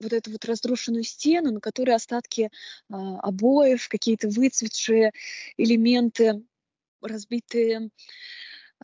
вот 0.00 0.12
эту 0.12 0.30
вот 0.30 0.44
разрушенную 0.44 1.02
стену, 1.02 1.50
на 1.50 1.60
которой 1.60 1.96
остатки 1.96 2.50
а, 2.88 3.18
обоев, 3.18 3.88
какие-то 3.88 4.28
выцветшие 4.28 5.10
элементы, 5.56 6.44
разбитые 7.00 7.90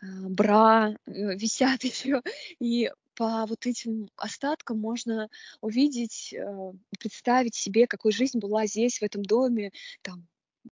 бра 0.02 0.90
э, 0.90 1.34
висят 1.36 1.84
еще. 1.84 2.22
И 2.58 2.90
по 3.14 3.46
вот 3.46 3.66
этим 3.66 4.08
остаткам 4.16 4.78
можно 4.78 5.28
увидеть, 5.60 6.32
э, 6.32 6.72
представить 6.98 7.54
себе, 7.54 7.86
какой 7.86 8.12
жизнь 8.12 8.38
была 8.38 8.66
здесь, 8.66 8.98
в 8.98 9.02
этом 9.02 9.22
доме, 9.22 9.72
там, 10.02 10.26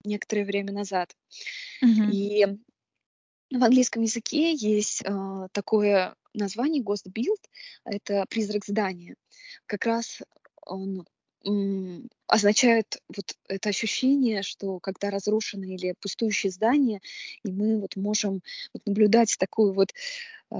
некоторое 0.05 0.45
время 0.45 0.73
назад. 0.73 1.15
Mm-hmm. 1.83 2.11
И 2.13 2.47
в 3.51 3.63
английском 3.63 4.03
языке 4.03 4.53
есть 4.55 5.03
э, 5.05 5.49
такое 5.53 6.15
название 6.35 6.83
Ghost 6.83 7.09
Build, 7.09 7.43
это 7.85 8.27
призрак 8.29 8.65
здания. 8.65 9.17
Как 9.67 9.87
раз 9.87 10.23
он 10.63 11.07
означает 12.27 13.01
вот 13.09 13.37
это 13.49 13.69
ощущение, 13.69 14.43
что 14.43 14.81
когда 14.81 15.11
разрушено 15.11 15.65
или 15.65 15.95
пустующее 16.01 16.51
здание, 16.51 17.01
и 17.45 17.53
мы 17.53 17.79
вот 17.81 17.97
можем 17.97 18.43
вот 18.73 18.83
наблюдать 18.87 19.37
такую 19.39 19.73
вот 19.73 19.93
э, 20.51 20.57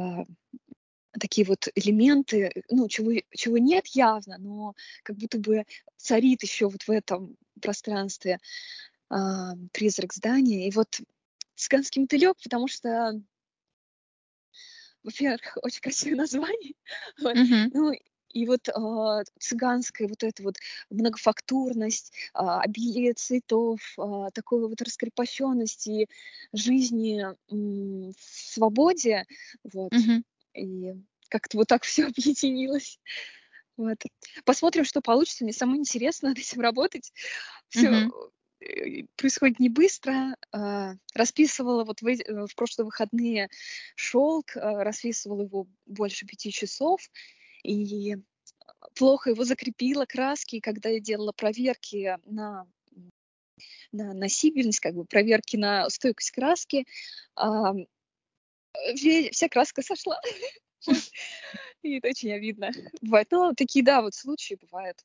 такие 1.19 1.47
вот 1.47 1.69
элементы, 1.75 2.63
ну, 2.71 2.89
чего, 2.89 3.13
чего 3.35 3.59
нет 3.59 3.87
явно, 3.89 4.39
но 4.39 4.75
как 5.03 5.17
будто 5.17 5.39
бы 5.39 5.65
царит 5.97 6.43
еще 6.43 6.69
вот 6.69 6.83
в 6.83 6.91
этом 6.91 7.37
пространстве 7.61 8.39
а, 9.09 9.55
призрак 9.73 10.13
здания. 10.13 10.69
И 10.69 10.71
вот 10.71 11.01
цыганский 11.55 12.03
мотылек, 12.03 12.37
потому 12.43 12.69
что, 12.69 13.21
во-первых, 15.03 15.41
очень 15.63 15.81
красивое 15.81 16.17
название. 16.17 16.75
Вот. 17.21 17.37
Uh-huh. 17.37 17.71
Ну, 17.73 17.93
и 18.31 18.47
вот 18.47 18.69
э, 18.69 19.25
цыганская 19.39 20.09
вот 20.09 20.23
эта 20.23 20.43
вот 20.43 20.57
многофактурность, 20.91 22.13
э, 22.35 22.39
обилие 22.39 23.15
цветов, 23.15 23.81
э, 23.99 24.29
такой 24.35 24.69
вот 24.69 24.81
раскрепощенности 24.83 26.09
жизни 26.53 27.23
э, 27.23 27.35
в 27.49 28.15
свободе, 28.19 29.25
вот. 29.65 29.93
Uh-huh. 29.93 30.23
И 30.55 30.95
как-то 31.29 31.59
вот 31.59 31.69
так 31.69 31.83
все 31.85 32.07
объединилось. 32.07 32.99
Вот. 33.77 33.99
Посмотрим, 34.45 34.85
что 34.85 35.01
получится. 35.01 35.45
Мне 35.45 35.53
самое 35.53 35.81
интересное 35.81 36.29
над 36.31 36.39
этим 36.39 36.61
работать. 36.61 37.13
Все, 37.69 37.89
uh-huh. 37.89 38.11
Э, 38.61 39.03
происходит 39.17 39.61
не 39.61 39.69
быстро. 39.69 40.37
Расписывала 41.15 41.85
вот 41.85 42.01
в, 42.03 42.07
э, 42.07 42.47
в 42.47 42.55
прошлые 42.55 42.87
выходные 42.87 43.49
шелк, 43.95 44.57
расписывала 44.57 45.43
его 45.43 45.67
больше 45.87 46.27
пяти 46.27 46.51
часов. 46.51 47.01
И 47.67 48.17
плохо 48.95 49.31
его 49.31 49.45
закрепила 49.45 50.07
краски, 50.07 50.61
когда 50.61 50.89
я 50.89 51.01
делала 51.01 51.33
проверки 51.33 52.17
на 52.25 52.67
на 53.93 54.13
носибельность, 54.13 54.81
как 54.81 54.95
бы 54.95 55.05
проверки 55.05 55.57
на 55.57 55.89
стойкость 55.89 56.33
краски, 56.33 56.87
а, 57.35 57.73
вся 58.95 59.49
краска 59.49 59.83
сошла. 59.83 60.21
И 61.83 61.99
это 61.99 62.09
очень 62.09 62.33
обидно. 62.33 62.71
Бывает. 63.01 63.29
Ну, 63.31 63.55
такие, 63.55 63.85
да, 63.85 64.03
вот 64.03 64.15
случаи 64.15 64.59
бывают 64.61 64.99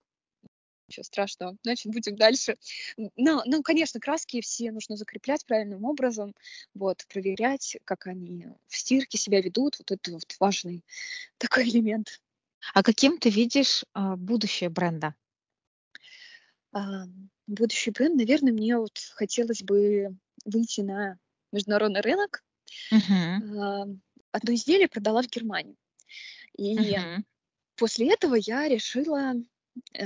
ничего 0.90 1.04
страшного, 1.04 1.56
значит, 1.64 1.92
будем 1.92 2.18
дальше. 2.18 2.58
Но, 3.16 3.42
ну, 3.46 3.64
конечно, 3.64 4.02
краски 4.02 4.42
все 4.42 4.72
нужно 4.72 4.98
закреплять 4.98 5.46
правильным 5.46 5.86
образом, 5.86 6.36
вот, 6.74 7.06
проверять, 7.08 7.78
как 7.86 8.08
они 8.08 8.48
в 8.68 8.76
стирке 8.76 9.18
себя 9.18 9.40
ведут, 9.40 9.78
вот 9.80 9.92
это 9.92 10.12
вот 10.12 10.36
важный 10.40 10.84
такой 11.38 11.64
элемент. 11.64 12.20
А 12.74 12.84
каким 12.84 13.18
ты 13.18 13.30
видишь 13.30 13.84
а, 13.94 14.16
будущее 14.16 14.70
бренда? 14.70 15.16
А, 16.74 17.06
будущий 17.48 17.92
бренд, 17.92 18.16
наверное, 18.16 18.54
мне 18.54 18.78
вот 18.78 18.98
хотелось 19.14 19.64
бы 19.64 20.16
выйти 20.46 20.82
на 20.82 21.18
международный 21.52 22.02
рынок. 22.02 22.44
Uh-huh. 22.94 23.60
А, 23.60 23.88
одно 24.32 24.54
изделие 24.54 24.88
продала 24.88 25.22
в 25.22 25.28
Германии. 25.28 25.76
И 26.58 26.78
uh-huh. 26.78 27.24
после 27.76 28.14
этого 28.14 28.36
я 28.36 28.68
решила 28.68 29.34
э, 29.94 30.06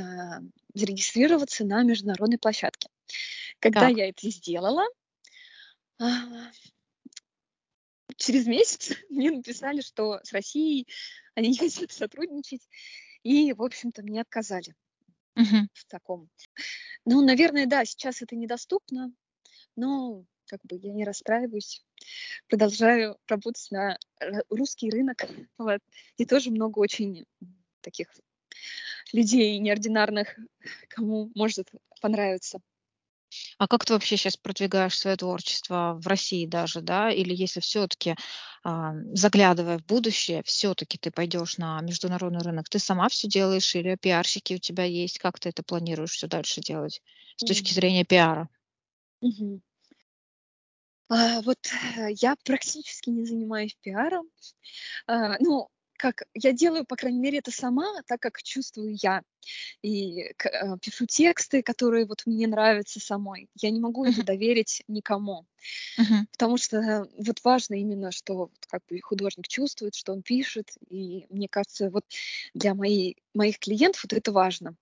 зарегистрироваться 0.74 1.66
на 1.66 1.84
международной 1.84 2.38
площадке. 2.38 2.90
Когда 3.60 3.82
так. 3.82 3.98
я 3.98 4.10
это 4.10 4.30
сделала, 4.30 4.86
а, 6.00 6.52
через 8.18 8.46
месяц 8.46 8.94
мне 9.10 9.32
написали, 9.32 9.82
что 9.82 10.20
с 10.24 10.34
Россией 10.34 10.88
они 11.36 11.50
не 11.50 11.58
хотят 11.58 11.92
сотрудничать, 11.92 12.68
и, 13.24 13.54
в 13.54 13.62
общем-то, 13.62 14.02
мне 14.04 14.22
отказали 14.22 14.76
угу. 15.36 15.68
в 15.74 15.86
таком. 15.86 16.30
Ну, 17.06 17.24
наверное, 17.24 17.66
да, 17.66 17.86
сейчас 17.86 18.22
это 18.22 18.36
недоступно, 18.36 19.14
но 19.76 20.26
как 20.48 20.60
бы 20.64 20.78
я 20.82 20.94
не 20.94 21.06
расстраиваюсь, 21.06 21.84
продолжаю 22.48 23.18
работать 23.28 23.68
на 23.72 23.98
русский 24.50 24.90
рынок, 24.90 25.26
вот, 25.58 25.82
и 26.18 26.26
тоже 26.26 26.52
много 26.52 26.80
очень 26.80 27.26
таких 27.82 28.10
людей 29.12 29.58
неординарных, 29.60 30.38
кому 30.90 31.32
может 31.36 31.70
понравиться. 32.02 32.60
А 33.58 33.68
как 33.68 33.86
ты 33.86 33.94
вообще 33.94 34.18
сейчас 34.18 34.38
продвигаешь 34.38 34.98
свое 34.98 35.16
творчество 35.18 35.98
в 36.02 36.08
России 36.08 36.46
даже, 36.46 36.82
да? 36.82 37.12
Или 37.12 37.34
если 37.34 37.60
все-таки, 37.60 38.16
а, 38.64 38.94
заглядывая 39.14 39.78
в 39.80 39.86
будущее, 39.86 40.44
все-таки 40.44 40.98
ты 40.98 41.12
пойдешь 41.12 41.58
на 41.58 41.80
международный 41.82 42.42
рынок, 42.42 42.70
ты 42.70 42.80
сама 42.80 43.10
все 43.10 43.28
делаешь 43.28 43.76
или 43.76 43.96
пиарщики 43.96 44.56
у 44.56 44.60
тебя 44.60 44.84
есть? 44.84 45.20
Как 45.20 45.40
ты 45.40 45.50
это 45.50 45.64
планируешь 45.64 46.12
все 46.12 46.28
дальше 46.28 46.62
делать 46.62 47.02
с 47.38 47.46
точки 47.46 47.74
зрения 47.74 48.04
пиара? 48.06 48.50
А, 51.10 51.42
вот 51.42 51.60
э, 51.98 52.08
я 52.20 52.36
практически 52.44 53.10
не 53.10 53.26
занимаюсь 53.26 53.78
пиаром. 53.82 54.28
А, 55.08 55.38
ну, 55.40 55.70
как 55.98 56.24
я 56.34 56.54
делаю, 56.54 56.86
по 56.86 56.96
крайней 56.96 57.20
мере, 57.20 57.40
это 57.40 57.52
сама, 57.52 58.02
так 58.08 58.20
как 58.22 58.42
чувствую 58.44 58.96
я. 59.02 59.24
И 59.84 60.34
к- 60.38 60.48
э, 60.48 60.78
пишу 60.82 61.06
тексты, 61.08 61.64
которые 61.64 62.06
вот 62.06 62.24
мне 62.26 62.48
нравятся 62.48 63.00
самой. 63.00 63.50
Я 63.56 63.72
не 63.72 63.80
могу 63.80 64.06
это 64.06 64.22
Мгм. 64.22 64.26
доверить 64.26 64.84
никому, 64.88 65.46
Мгм. 65.98 66.28
потому 66.32 66.58
что 66.58 66.78
э, 66.78 67.06
вот 67.18 67.40
важно 67.44 67.76
именно, 67.76 68.12
что 68.12 68.52
как 68.68 68.84
бы 68.90 69.00
художник 69.02 69.48
чувствует, 69.48 69.96
что 69.96 70.14
он 70.14 70.22
пишет. 70.24 70.72
И 70.90 71.26
мне 71.30 71.48
кажется, 71.50 71.90
вот 71.90 72.06
для 72.54 72.76
моей, 72.76 73.18
моих 73.34 73.60
клиентов 73.60 74.04
вот 74.04 74.14
это 74.14 74.32
важно. 74.32 74.76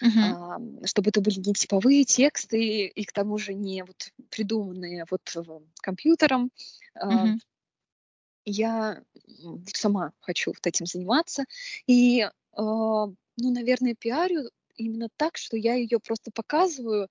Мгм. 0.00 0.22
ам, 0.22 0.78
чтобы 0.86 1.10
это 1.10 1.20
были 1.20 1.40
не 1.40 1.54
типовые 1.54 2.04
тексты 2.04 2.86
и 2.86 3.04
к 3.04 3.12
тому 3.12 3.38
же 3.38 3.54
не 3.54 3.84
вот 3.84 4.10
придуманные 4.30 5.04
вот 5.10 5.22
э, 5.36 5.42
компьютером. 5.82 6.50
А, 6.94 7.26
Мгм. 7.26 7.38
Я 8.46 9.02
сама 9.74 10.12
хочу 10.20 10.52
вот 10.52 10.64
этим 10.66 10.86
заниматься. 10.86 11.44
И, 11.88 12.22
а, 12.22 12.30
ну, 12.56 13.14
наверное, 13.50 13.94
пиарю 13.94 14.50
именно 14.76 15.08
так, 15.16 15.36
что 15.36 15.56
я 15.56 15.74
ее 15.74 15.98
просто 16.00 16.30
показываю 16.30 17.08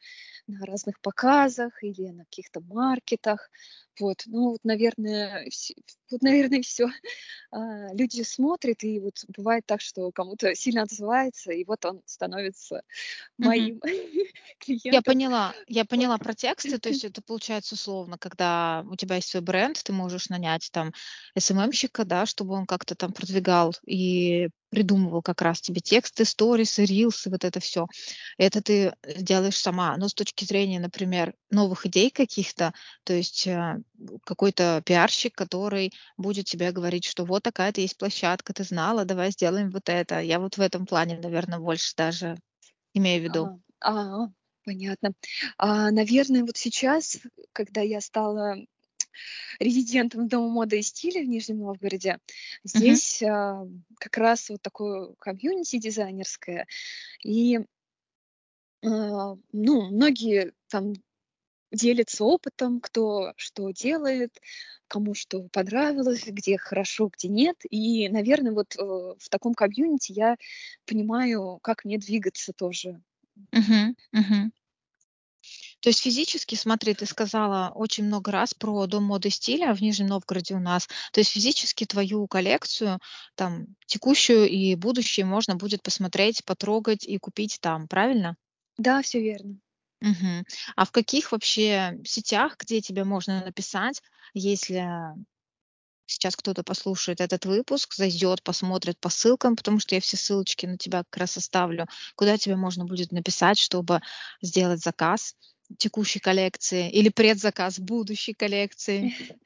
на 0.48 0.66
разных 0.66 1.00
показах 1.02 1.84
или 1.84 2.10
на 2.10 2.26
каких-то 2.26 2.62
маркетах. 2.62 3.50
Вот, 4.00 4.24
ну, 4.26 4.52
вот, 4.52 4.60
наверное, 4.64 5.46
вс- 5.48 5.74
вот, 6.12 6.22
наверное, 6.22 6.62
все. 6.62 6.88
Люди 7.94 8.22
смотрят, 8.24 8.84
и 8.84 9.00
вот 9.00 9.24
бывает 9.36 9.64
так, 9.66 9.82
что 9.82 10.12
кому-то 10.12 10.54
сильно 10.56 10.84
отзывается, 10.84 11.52
и 11.52 11.64
вот 11.64 11.86
он 11.86 12.02
становится 12.06 12.82
моим 13.38 13.80
Я 13.86 14.60
клиентом. 14.60 15.04
поняла, 15.14 15.54
я 15.68 15.86
поняла 15.86 16.18
про 16.18 16.34
тексты. 16.34 16.78
То 16.78 16.90
есть 16.90 17.04
это 17.06 17.22
получается 17.22 17.76
условно, 17.76 18.18
когда 18.18 18.86
у 18.90 18.96
тебя 18.96 19.16
есть 19.16 19.30
свой 19.30 19.42
бренд, 19.42 19.82
ты 19.84 19.94
можешь 19.94 20.30
нанять 20.30 20.70
там 20.72 20.94
СММщика, 21.38 22.06
да, 22.06 22.26
чтобы 22.26 22.54
он 22.56 22.66
как-то 22.66 22.96
там 22.96 23.12
продвигал 23.14 23.74
и 23.86 24.50
придумывал 24.76 25.22
как 25.22 25.42
раз 25.42 25.62
тебе 25.62 25.80
тексты, 25.80 26.26
сторисы, 26.26 26.84
рилсы, 26.84 27.30
вот 27.30 27.46
это 27.46 27.62
все. 27.62 27.88
Это 28.38 28.62
ты 28.62 28.94
делаешь 29.18 29.58
сама. 29.58 29.96
Но 29.96 30.10
с 30.10 30.14
точки 30.14 30.44
зрения, 30.44 30.82
например, 30.82 31.34
новых 31.50 31.86
идей 31.86 32.10
каких-то, 32.10 32.74
то 33.06 33.14
есть 33.14 33.48
э, 33.48 33.78
какой-то 34.26 34.82
пиарщик, 34.86 35.34
который 35.34 35.94
будет 36.18 36.46
тебе 36.46 36.74
говорить, 36.74 37.06
что 37.06 37.24
вот 37.24 37.44
такая-то 37.44 37.80
есть 37.80 37.98
площадка, 37.98 38.52
ты 38.52 38.66
знала, 38.66 39.06
давай 39.06 39.32
сделаем 39.32 39.70
вот 39.72 39.88
это. 39.88 40.20
Я 40.20 40.40
вот 40.40 40.58
в 40.58 40.62
этом 40.62 40.86
плане, 40.86 41.18
наверное, 41.20 41.60
больше 41.60 41.94
даже 41.96 42.38
имею 42.94 43.22
в 43.22 43.24
виду. 43.24 43.62
А, 43.80 44.24
а, 44.24 44.28
понятно. 44.66 45.14
А, 45.58 45.90
наверное, 45.92 46.42
вот 46.42 46.58
сейчас, 46.58 47.18
когда 47.54 47.80
я 47.80 48.02
стала 48.02 48.58
резидентом 49.60 50.28
Дома 50.28 50.50
моды 50.50 50.80
и 50.80 50.82
стиля 50.82 51.22
в 51.22 51.28
Нижнем 51.28 51.60
Новгороде, 51.60 52.20
здесь 52.64 53.22
а, 53.24 53.66
как 54.00 54.18
раз 54.18 54.50
вот 54.50 54.62
такое 54.62 55.14
комьюнити 55.20 55.78
дизайнерское. 55.78 56.68
И, 57.24 57.60
а, 58.84 59.36
ну, 59.52 59.90
многие 59.90 60.54
там 60.70 60.94
делятся 61.72 62.24
опытом, 62.24 62.80
кто 62.80 63.34
что 63.38 63.70
делает, 63.72 64.40
кому 64.88 65.14
что 65.14 65.48
понравилось, 65.52 66.26
где 66.26 66.58
хорошо, 66.58 67.10
где 67.16 67.28
нет. 67.28 67.58
И, 67.70 68.08
наверное, 68.10 68.54
вот 68.54 68.76
э, 68.76 68.82
в 68.82 69.30
таком 69.30 69.54
комьюнити 69.54 70.12
я 70.14 70.38
понимаю, 70.86 71.60
как 71.62 71.86
мне 71.86 71.98
двигаться 71.98 72.54
тоже. 72.54 73.02
Мгм. 73.52 73.96
Мгм. 74.12 74.52
То 75.86 75.90
есть 75.90 76.02
физически, 76.02 76.56
смотри, 76.56 76.96
ты 76.96 77.06
сказала 77.06 77.72
очень 77.76 78.06
много 78.06 78.32
раз 78.32 78.56
про 78.56 78.88
дом 78.88 79.04
моды 79.04 79.30
стиля 79.30 79.72
в 79.76 79.82
Нижнем 79.82 80.08
Новгороде 80.08 80.56
у 80.56 80.60
нас. 80.60 80.88
То 81.12 81.20
есть 81.20 81.30
физически 81.30 81.86
твою 81.86 82.26
коллекцию, 82.26 82.98
там, 83.36 83.68
текущую 83.86 84.50
и 84.50 84.74
будущую 84.74 85.28
можно 85.28 85.56
будет 85.56 85.84
посмотреть, 85.84 86.44
потрогать 86.44 87.06
и 87.06 87.20
купить 87.20 87.60
там, 87.62 87.88
правильно? 87.88 88.36
Да, 88.80 89.04
все 89.04 89.22
верно. 89.22 89.60
Мгм. 90.02 90.44
А 90.76 90.86
в 90.86 90.92
каких 90.92 91.32
вообще 91.32 92.00
сетях, 92.04 92.58
где 92.58 92.82
тебе 92.82 93.04
можно 93.04 93.46
написать, 93.46 94.02
если 94.34 94.90
сейчас 96.08 96.36
кто-то 96.36 96.64
послушает 96.64 97.22
этот 97.22 97.46
выпуск, 97.46 97.94
зайдет, 97.94 98.42
посмотрит 98.42 99.00
по 99.00 99.10
ссылкам, 99.10 99.56
потому 99.56 99.80
что 99.80 99.94
я 99.94 100.02
все 100.02 100.18
ссылочки 100.18 100.66
на 100.66 100.78
тебя 100.78 101.04
как 101.04 101.18
раз 101.18 101.38
оставлю, 101.38 101.86
куда 102.16 102.38
тебе 102.40 102.56
можно 102.56 102.86
будет 102.86 103.12
написать, 103.12 103.60
чтобы 103.60 104.02
сделать 104.42 104.82
заказ 104.84 105.36
текущей 105.78 106.20
коллекции 106.20 106.90
или 106.90 107.10
предзаказ 107.10 107.80
будущей 107.80 108.34
коллекции. 108.34 109.14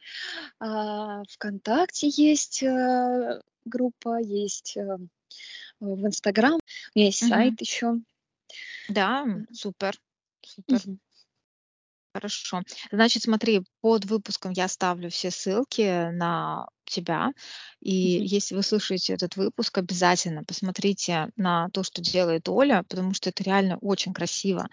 А, 0.60 1.23
ВКонтакте 1.23 2.08
есть 2.10 2.63
э, 2.63 3.41
группа, 3.65 4.19
есть 4.19 4.75
э, 4.77 4.97
в 5.79 6.05
Инстаграм, 6.05 6.55
у 6.55 6.60
меня 6.95 7.05
есть 7.08 7.25
сайт 7.27 7.62
еще. 7.62 7.95
Да, 8.89 9.25
супер, 9.53 9.95
супер. 10.41 10.82
Хорошо. 12.13 12.63
Значит, 12.91 13.23
смотри, 13.23 13.62
под 13.82 14.05
выпуском 14.05 14.51
я 14.51 14.65
оставлю 14.65 15.10
все 15.12 15.29
ссылки 15.29 16.10
на 16.12 16.67
тебя. 16.84 17.32
И 17.82 18.17
Мгм. 18.17 18.25
если 18.25 18.55
вы 18.55 18.63
слушаете 18.63 19.13
этот 19.13 19.36
выпуск, 19.36 19.77
обязательно 19.77 20.43
посмотрите 20.43 21.29
на 21.36 21.69
то, 21.69 21.84
что 21.84 22.01
делает 22.01 22.49
Оля, 22.49 22.84
потому 22.89 23.13
что 23.13 23.29
это 23.29 23.43
реально 23.43 23.77
очень 23.77 24.13
красиво. 24.13 24.67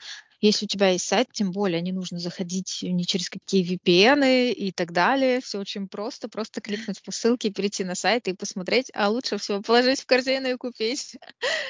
Если 0.46 0.66
у 0.66 0.68
тебя 0.68 0.90
есть 0.90 1.08
сайт, 1.08 1.26
тем 1.32 1.50
более 1.50 1.80
не 1.80 1.90
нужно 1.90 2.20
заходить 2.20 2.78
ни 2.82 3.02
через 3.02 3.28
какие 3.28 3.64
VPN 3.68 4.52
и 4.52 4.70
так 4.70 4.92
далее. 4.92 5.40
Все 5.40 5.58
очень 5.58 5.88
просто. 5.88 6.28
Просто 6.28 6.60
кликнуть 6.60 7.02
по 7.02 7.10
ссылке, 7.10 7.50
перейти 7.50 7.82
на 7.82 7.96
сайт 7.96 8.28
и 8.28 8.32
посмотреть, 8.32 8.92
а 8.94 9.08
лучше 9.08 9.38
всего 9.38 9.60
положить 9.60 10.02
в 10.02 10.06
корзину 10.06 10.48
и 10.48 10.56
купить. 10.56 11.16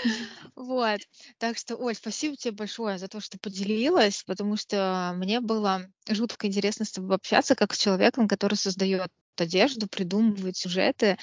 Вот. 0.54 1.00
Так 1.38 1.58
что, 1.58 1.76
Оль, 1.76 1.94
спасибо 1.94 2.36
тебе 2.36 2.52
большое 2.52 2.98
за 2.98 3.08
то, 3.08 3.20
что 3.20 3.38
поделилась, 3.38 4.22
потому 4.26 4.56
что 4.56 5.12
мне 5.16 5.40
было 5.40 5.86
жутко 6.08 6.46
интересно 6.46 6.84
с 6.84 6.92
тобой 6.92 7.16
общаться, 7.16 7.54
как 7.54 7.74
с 7.74 7.78
человеком, 7.78 8.28
который 8.28 8.54
создает 8.54 9.10
одежду, 9.36 9.86
придумывает 9.86 10.56
сюжеты, 10.56 11.18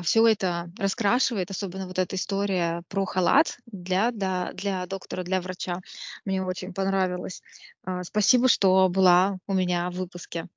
все 0.00 0.26
это 0.26 0.70
раскрашивает, 0.78 1.50
особенно 1.50 1.86
вот 1.86 1.98
эта 1.98 2.16
история 2.16 2.82
про 2.88 3.04
халат 3.04 3.58
для, 3.66 4.10
да, 4.10 4.52
для 4.54 4.86
доктора, 4.86 5.22
для 5.22 5.42
врача. 5.42 5.82
Мне 6.24 6.42
очень 6.42 6.72
понравилось. 6.72 7.42
А, 7.84 8.02
Спасибо, 8.02 8.48
что 8.48 8.88
была 8.88 9.36
у 9.46 9.52
меня 9.52 9.90
в 9.90 9.96
выпуске. 9.96 10.48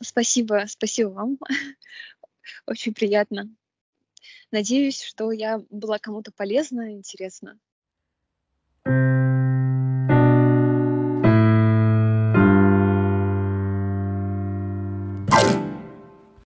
Спасибо, 0.00 0.64
спасибо 0.68 1.08
вам. 1.08 1.38
Очень 2.66 2.94
приятно. 2.94 3.50
Надеюсь, 4.52 5.02
что 5.02 5.32
я 5.32 5.60
была 5.68 5.98
кому-то 5.98 6.30
полезна, 6.30 6.92
интересна. 6.92 7.58